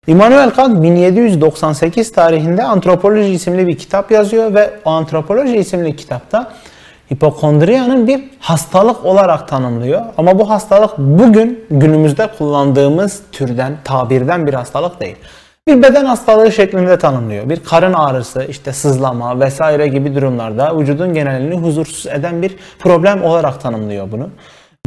Immanuel 0.08 0.49
Kant 0.49 0.84
1798 0.84 2.12
tarihinde 2.12 2.64
Antropoloji 2.64 3.30
isimli 3.30 3.68
bir 3.68 3.78
kitap 3.78 4.12
yazıyor 4.12 4.53
ve 4.53 4.72
o 4.86 4.89
Antropoloji 4.89 5.58
isimli 5.58 5.95
kitapta 5.95 6.53
hipokondriyanın 7.14 8.08
bir 8.08 8.24
hastalık 8.39 9.05
olarak 9.05 9.47
tanımlıyor. 9.47 10.01
Ama 10.18 10.39
bu 10.39 10.49
hastalık 10.49 10.97
bugün 10.97 11.66
günümüzde 11.72 12.28
kullandığımız 12.38 13.22
türden, 13.32 13.78
tabirden 13.84 14.47
bir 14.47 14.53
hastalık 14.53 15.01
değil. 15.01 15.16
Bir 15.68 15.84
beden 15.84 16.05
hastalığı 16.05 16.51
şeklinde 16.51 16.99
tanımlıyor. 16.99 17.49
Bir 17.49 17.64
karın 17.64 17.93
ağrısı, 17.93 18.43
işte 18.43 18.74
sızlama 18.74 19.39
vesaire 19.39 19.88
gibi 19.88 20.16
durumlarda 20.16 20.80
vücudun 20.80 21.14
genelini 21.14 21.55
huzursuz 21.55 22.08
eden 22.08 22.41
bir 22.41 22.55
problem 22.80 23.24
olarak 23.24 23.62
tanımlıyor 23.62 24.12
bunu. 24.12 24.30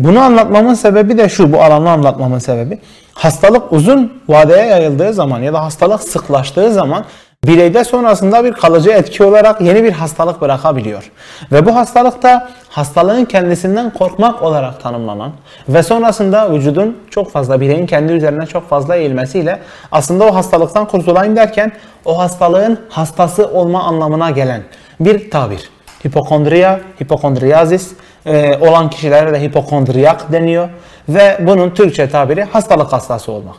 Bunu 0.05 0.21
anlatmamın 0.21 0.75
sebebi 0.75 1.19
de 1.19 1.29
şu, 1.29 1.53
bu 1.53 1.63
alanı 1.63 1.91
anlatmamın 1.91 2.39
sebebi. 2.39 2.79
Hastalık 3.15 3.73
uzun 3.73 4.23
vadeye 4.29 4.67
yayıldığı 4.67 5.13
zaman 5.13 5.41
ya 5.41 5.53
da 5.53 5.63
hastalık 5.63 6.03
sıklaştığı 6.03 6.73
zaman 6.73 7.05
bireyde 7.45 7.85
sonrasında 7.85 8.45
bir 8.45 8.53
kalıcı 8.53 8.91
etki 8.91 9.25
olarak 9.25 9.61
yeni 9.61 9.85
bir 9.85 9.93
hastalık 9.93 10.41
bırakabiliyor. 10.41 11.11
Ve 11.53 11.67
bu 11.67 11.75
hastalıkta 11.77 12.49
hastalığın 12.69 13.25
kendisinden 13.25 13.91
korkmak 13.91 14.43
olarak 14.43 14.81
tanımlanan 14.83 15.33
ve 15.69 15.83
sonrasında 15.83 16.53
vücudun 16.53 16.97
çok 17.11 17.31
fazla 17.31 17.61
bireyin 17.61 17.87
kendi 17.87 18.13
üzerine 18.13 18.47
çok 18.47 18.69
fazla 18.69 18.97
eğilmesiyle 18.97 19.59
aslında 19.93 20.25
o 20.25 20.35
hastalıktan 20.35 20.89
kurtulayım 20.89 21.37
derken 21.37 21.73
o 22.05 22.19
hastalığın 22.19 22.81
hastası 22.89 23.49
olma 23.49 23.83
anlamına 23.83 24.31
gelen 24.31 24.63
bir 25.01 25.31
tabir. 25.31 25.71
Hipokondriya, 26.05 26.81
hipokondriyazis 27.01 27.93
e, 28.27 28.59
olan 28.61 28.91
kişilere 28.91 29.33
de 29.33 29.43
hipokondriyak 29.43 30.33
deniyor 30.33 30.69
ve 31.09 31.39
bunun 31.41 31.71
Türkçe 31.71 32.11
tabiri 32.11 32.45
hastalık 32.45 32.93
hastası 32.93 33.33
olmak. 33.33 33.57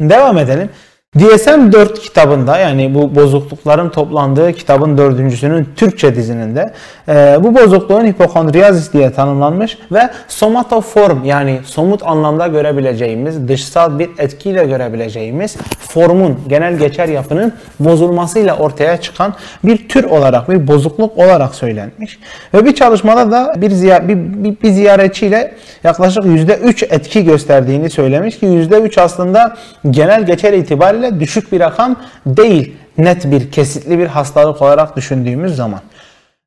Devam 0.00 0.38
edelim. 0.38 0.70
DSM-4 1.18 1.94
kitabında 2.00 2.58
yani 2.58 2.94
bu 2.94 3.14
bozuklukların 3.14 3.88
toplandığı 3.88 4.52
kitabın 4.52 4.98
dördüncüsünün 4.98 5.68
Türkçe 5.76 6.16
dizininde 6.16 6.72
e, 7.08 7.12
bu 7.40 7.54
bozukluğun 7.54 8.06
hipokondriyazis 8.06 8.92
diye 8.92 9.12
tanımlanmış 9.12 9.78
ve 9.92 10.10
somatoform 10.28 11.24
yani 11.24 11.60
somut 11.64 12.02
anlamda 12.02 12.46
görebileceğimiz 12.46 13.48
dışsal 13.48 13.98
bir 13.98 14.10
etkiyle 14.18 14.64
görebileceğimiz 14.64 15.56
formun 15.78 16.40
genel 16.48 16.78
geçer 16.78 17.08
yapının 17.08 17.52
bozulmasıyla 17.80 18.56
ortaya 18.56 19.00
çıkan 19.00 19.34
bir 19.64 19.88
tür 19.88 20.04
olarak 20.04 20.48
bir 20.48 20.68
bozukluk 20.68 21.18
olarak 21.18 21.54
söylenmiş. 21.54 22.18
Ve 22.54 22.64
bir 22.64 22.74
çalışmada 22.74 23.30
da 23.30 23.54
bir, 23.60 23.70
ziy 23.70 23.92
bir, 24.02 24.16
bir, 24.44 24.62
bir 24.62 24.70
ziyaretçiyle 24.70 25.54
yaklaşık 25.84 26.24
%3 26.24 26.94
etki 26.94 27.24
gösterdiğini 27.24 27.90
söylemiş 27.90 28.38
ki 28.38 28.46
%3 28.46 29.00
aslında 29.00 29.56
genel 29.90 30.26
geçer 30.26 30.52
itibariyle 30.52 31.03
itibariyle 31.04 31.20
düşük 31.20 31.52
bir 31.52 31.60
rakam 31.60 31.96
değil. 32.26 32.76
Net 32.98 33.30
bir, 33.30 33.50
kesitli 33.50 33.98
bir 33.98 34.06
hastalık 34.06 34.62
olarak 34.62 34.96
düşündüğümüz 34.96 35.56
zaman. 35.56 35.80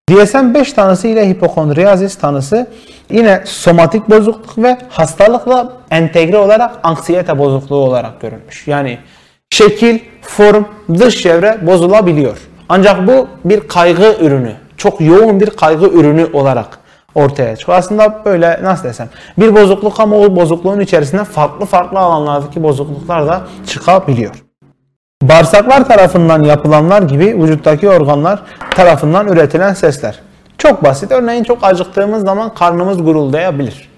DSM-5 0.10 0.76
tanısı 0.76 1.08
ile 1.08 1.30
hipokondriyazis 1.30 2.18
tanısı 2.18 2.68
yine 3.12 3.44
somatik 3.46 4.10
bozukluk 4.10 4.58
ve 4.58 4.78
hastalıkla 4.90 5.74
entegre 5.92 6.38
olarak 6.38 6.80
anksiyete 6.84 7.38
bozukluğu 7.38 7.76
olarak 7.76 8.22
görülmüş. 8.22 8.68
Yani 8.68 8.98
şekil, 9.50 10.00
form, 10.22 10.64
dış 10.94 11.22
çevre 11.22 11.58
bozulabiliyor. 11.68 12.38
Ancak 12.70 13.08
bu 13.08 13.28
bir 13.46 13.68
kaygı 13.68 14.16
ürünü, 14.22 14.54
çok 14.78 15.02
yoğun 15.02 15.40
bir 15.40 15.50
kaygı 15.50 15.86
ürünü 15.86 16.26
olarak 16.34 16.80
ortaya 17.16 17.56
çıkıyor. 17.56 17.78
Aslında 17.78 18.22
böyle 18.26 18.60
nasıl 18.64 18.84
desem 18.84 19.10
bir 19.38 19.56
bozukluk 19.56 20.00
ama 20.00 20.16
o 20.16 20.36
bozukluğun 20.36 20.80
içerisinde 20.80 21.24
farklı 21.24 21.66
farklı 21.66 22.00
alanlardaki 22.00 22.64
bozukluklar 22.64 23.28
da 23.28 23.42
çıkabiliyor. 23.68 24.47
Bağırsaklar 25.22 25.88
tarafından 25.88 26.44
yapılanlar 26.44 27.02
gibi 27.02 27.44
vücuttaki 27.44 27.90
organlar 27.90 28.40
tarafından 28.72 29.28
üretilen 29.28 29.74
sesler. 29.74 30.20
Çok 30.58 30.84
basit. 30.84 31.12
Örneğin 31.12 31.44
çok 31.44 31.64
acıktığımız 31.64 32.24
zaman 32.24 32.54
karnımız 32.54 33.04
guruldayabilir. 33.04 33.90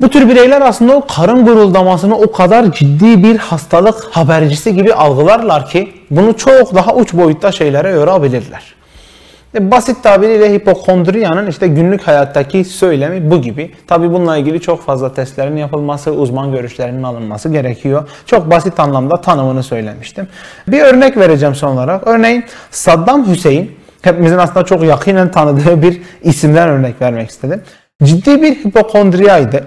Bu 0.00 0.08
tür 0.08 0.28
bireyler 0.28 0.60
aslında 0.60 0.96
o 0.96 1.06
karın 1.06 1.44
guruldamasını 1.44 2.16
o 2.16 2.32
kadar 2.32 2.72
ciddi 2.72 3.22
bir 3.22 3.38
hastalık 3.38 4.04
habercisi 4.10 4.74
gibi 4.74 4.94
algılarlar 4.94 5.66
ki 5.66 5.92
bunu 6.10 6.36
çok 6.36 6.74
daha 6.74 6.94
uç 6.94 7.14
boyutta 7.14 7.52
şeylere 7.52 7.90
yorabilirler. 7.90 8.74
E, 9.54 9.70
basit 9.70 10.02
tabiriyle 10.02 10.52
hipokondriyanın 10.52 11.46
işte 11.46 11.68
günlük 11.68 12.02
hayattaki 12.02 12.64
söylemi 12.64 13.30
bu 13.30 13.42
gibi. 13.42 13.70
Tabi 13.86 14.12
bununla 14.12 14.36
ilgili 14.36 14.60
çok 14.60 14.82
fazla 14.82 15.14
testlerin 15.14 15.56
yapılması, 15.56 16.12
uzman 16.12 16.52
görüşlerinin 16.52 17.02
alınması 17.02 17.48
gerekiyor. 17.48 18.08
Çok 18.26 18.50
basit 18.50 18.80
anlamda 18.80 19.20
tanımını 19.20 19.62
söylemiştim. 19.62 20.28
Bir 20.68 20.80
örnek 20.80 21.16
vereceğim 21.16 21.54
son 21.54 21.74
olarak. 21.76 22.06
Örneğin 22.06 22.44
Saddam 22.70 23.28
Hüseyin, 23.28 23.76
hepimizin 24.02 24.38
aslında 24.38 24.64
çok 24.64 24.84
yakinen 24.84 25.30
tanıdığı 25.30 25.82
bir 25.82 26.02
isimden 26.22 26.68
örnek 26.68 27.02
vermek 27.02 27.30
istedim. 27.30 27.62
Ciddi 28.04 28.42
bir 28.42 28.64
hipokondriyaydı 28.64 29.66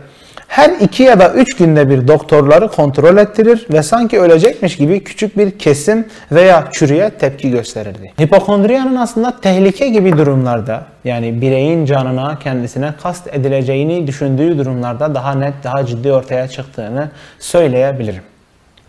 her 0.53 0.69
iki 0.69 1.03
ya 1.03 1.19
da 1.19 1.33
üç 1.33 1.57
günde 1.57 1.89
bir 1.89 2.07
doktorları 2.07 2.67
kontrol 2.67 3.17
ettirir 3.17 3.67
ve 3.73 3.83
sanki 3.83 4.19
ölecekmiş 4.19 4.77
gibi 4.77 5.03
küçük 5.03 5.37
bir 5.37 5.59
kesim 5.59 6.07
veya 6.31 6.67
çürüye 6.71 7.09
tepki 7.09 7.51
gösterirdi. 7.51 8.13
Hipokondriyanın 8.21 8.95
aslında 8.95 9.39
tehlike 9.41 9.89
gibi 9.89 10.17
durumlarda 10.17 10.83
yani 11.03 11.41
bireyin 11.41 11.85
canına 11.85 12.39
kendisine 12.39 12.93
kast 13.03 13.27
edileceğini 13.27 14.07
düşündüğü 14.07 14.57
durumlarda 14.57 15.15
daha 15.15 15.33
net, 15.33 15.53
daha 15.63 15.85
ciddi 15.85 16.11
ortaya 16.11 16.47
çıktığını 16.47 17.09
söyleyebilirim. 17.39 18.23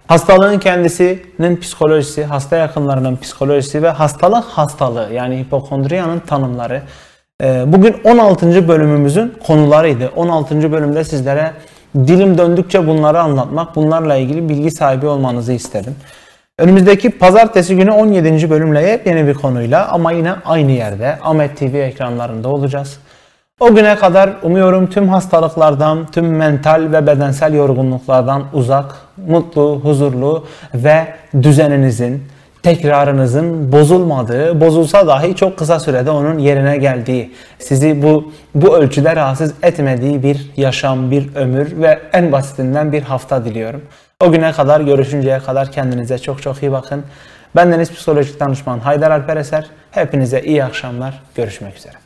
Hastalığın 0.06 0.58
kendisinin 0.58 1.56
psikolojisi, 1.56 2.24
hasta 2.24 2.56
yakınlarının 2.56 3.16
psikolojisi 3.16 3.82
ve 3.82 3.88
hastalık 3.88 4.44
hastalığı 4.44 5.12
yani 5.12 5.38
hipokondriyanın 5.38 6.18
tanımları 6.18 6.82
bugün 7.42 7.96
16. 8.04 8.68
bölümümüzün 8.68 9.34
konularıydı. 9.46 10.12
16. 10.16 10.72
bölümde 10.72 11.04
sizlere 11.04 11.52
dilim 11.94 12.38
döndükçe 12.38 12.86
bunları 12.86 13.20
anlatmak, 13.20 13.76
bunlarla 13.76 14.16
ilgili 14.16 14.48
bilgi 14.48 14.70
sahibi 14.70 15.06
olmanızı 15.06 15.52
istedim. 15.52 15.94
Önümüzdeki 16.58 17.10
pazartesi 17.10 17.76
günü 17.76 17.90
17. 17.90 18.50
bölümle 18.50 18.82
yepyeni 18.82 19.26
bir 19.26 19.34
konuyla 19.34 19.88
ama 19.88 20.12
yine 20.12 20.32
aynı 20.44 20.72
yerde 20.72 21.18
Ahmet 21.22 21.58
TV 21.58 21.74
ekranlarında 21.74 22.48
olacağız. 22.48 22.98
O 23.60 23.74
güne 23.74 23.96
kadar 23.96 24.30
umuyorum 24.42 24.90
tüm 24.90 25.08
hastalıklardan, 25.08 26.06
tüm 26.06 26.36
mental 26.36 26.92
ve 26.92 27.06
bedensel 27.06 27.54
yorgunluklardan 27.54 28.44
uzak, 28.52 28.94
mutlu, 29.28 29.80
huzurlu 29.82 30.44
ve 30.74 31.06
düzeninizin, 31.42 32.24
tekrarınızın 32.64 33.72
bozulmadığı, 33.72 34.60
bozulsa 34.60 35.06
dahi 35.06 35.36
çok 35.36 35.58
kısa 35.58 35.80
sürede 35.80 36.10
onun 36.10 36.38
yerine 36.38 36.76
geldiği, 36.76 37.34
sizi 37.58 38.02
bu 38.02 38.32
bu 38.54 38.76
ölçüde 38.76 39.16
rahatsız 39.16 39.54
etmediği 39.62 40.22
bir 40.22 40.50
yaşam, 40.56 41.10
bir 41.10 41.34
ömür 41.34 41.82
ve 41.82 41.98
en 42.12 42.32
basitinden 42.32 42.92
bir 42.92 43.02
hafta 43.02 43.44
diliyorum. 43.44 43.82
O 44.20 44.32
güne 44.32 44.52
kadar 44.52 44.80
görüşünceye 44.80 45.38
kadar 45.38 45.72
kendinize 45.72 46.18
çok 46.18 46.42
çok 46.42 46.62
iyi 46.62 46.72
bakın. 46.72 47.02
Bendeniz 47.56 47.92
psikolojik 47.92 48.40
danışman 48.40 48.78
Haydar 48.78 49.10
Alper 49.10 49.36
Eser. 49.36 49.66
Hepinize 49.90 50.40
iyi 50.40 50.64
akşamlar. 50.64 51.22
Görüşmek 51.34 51.76
üzere. 51.76 52.03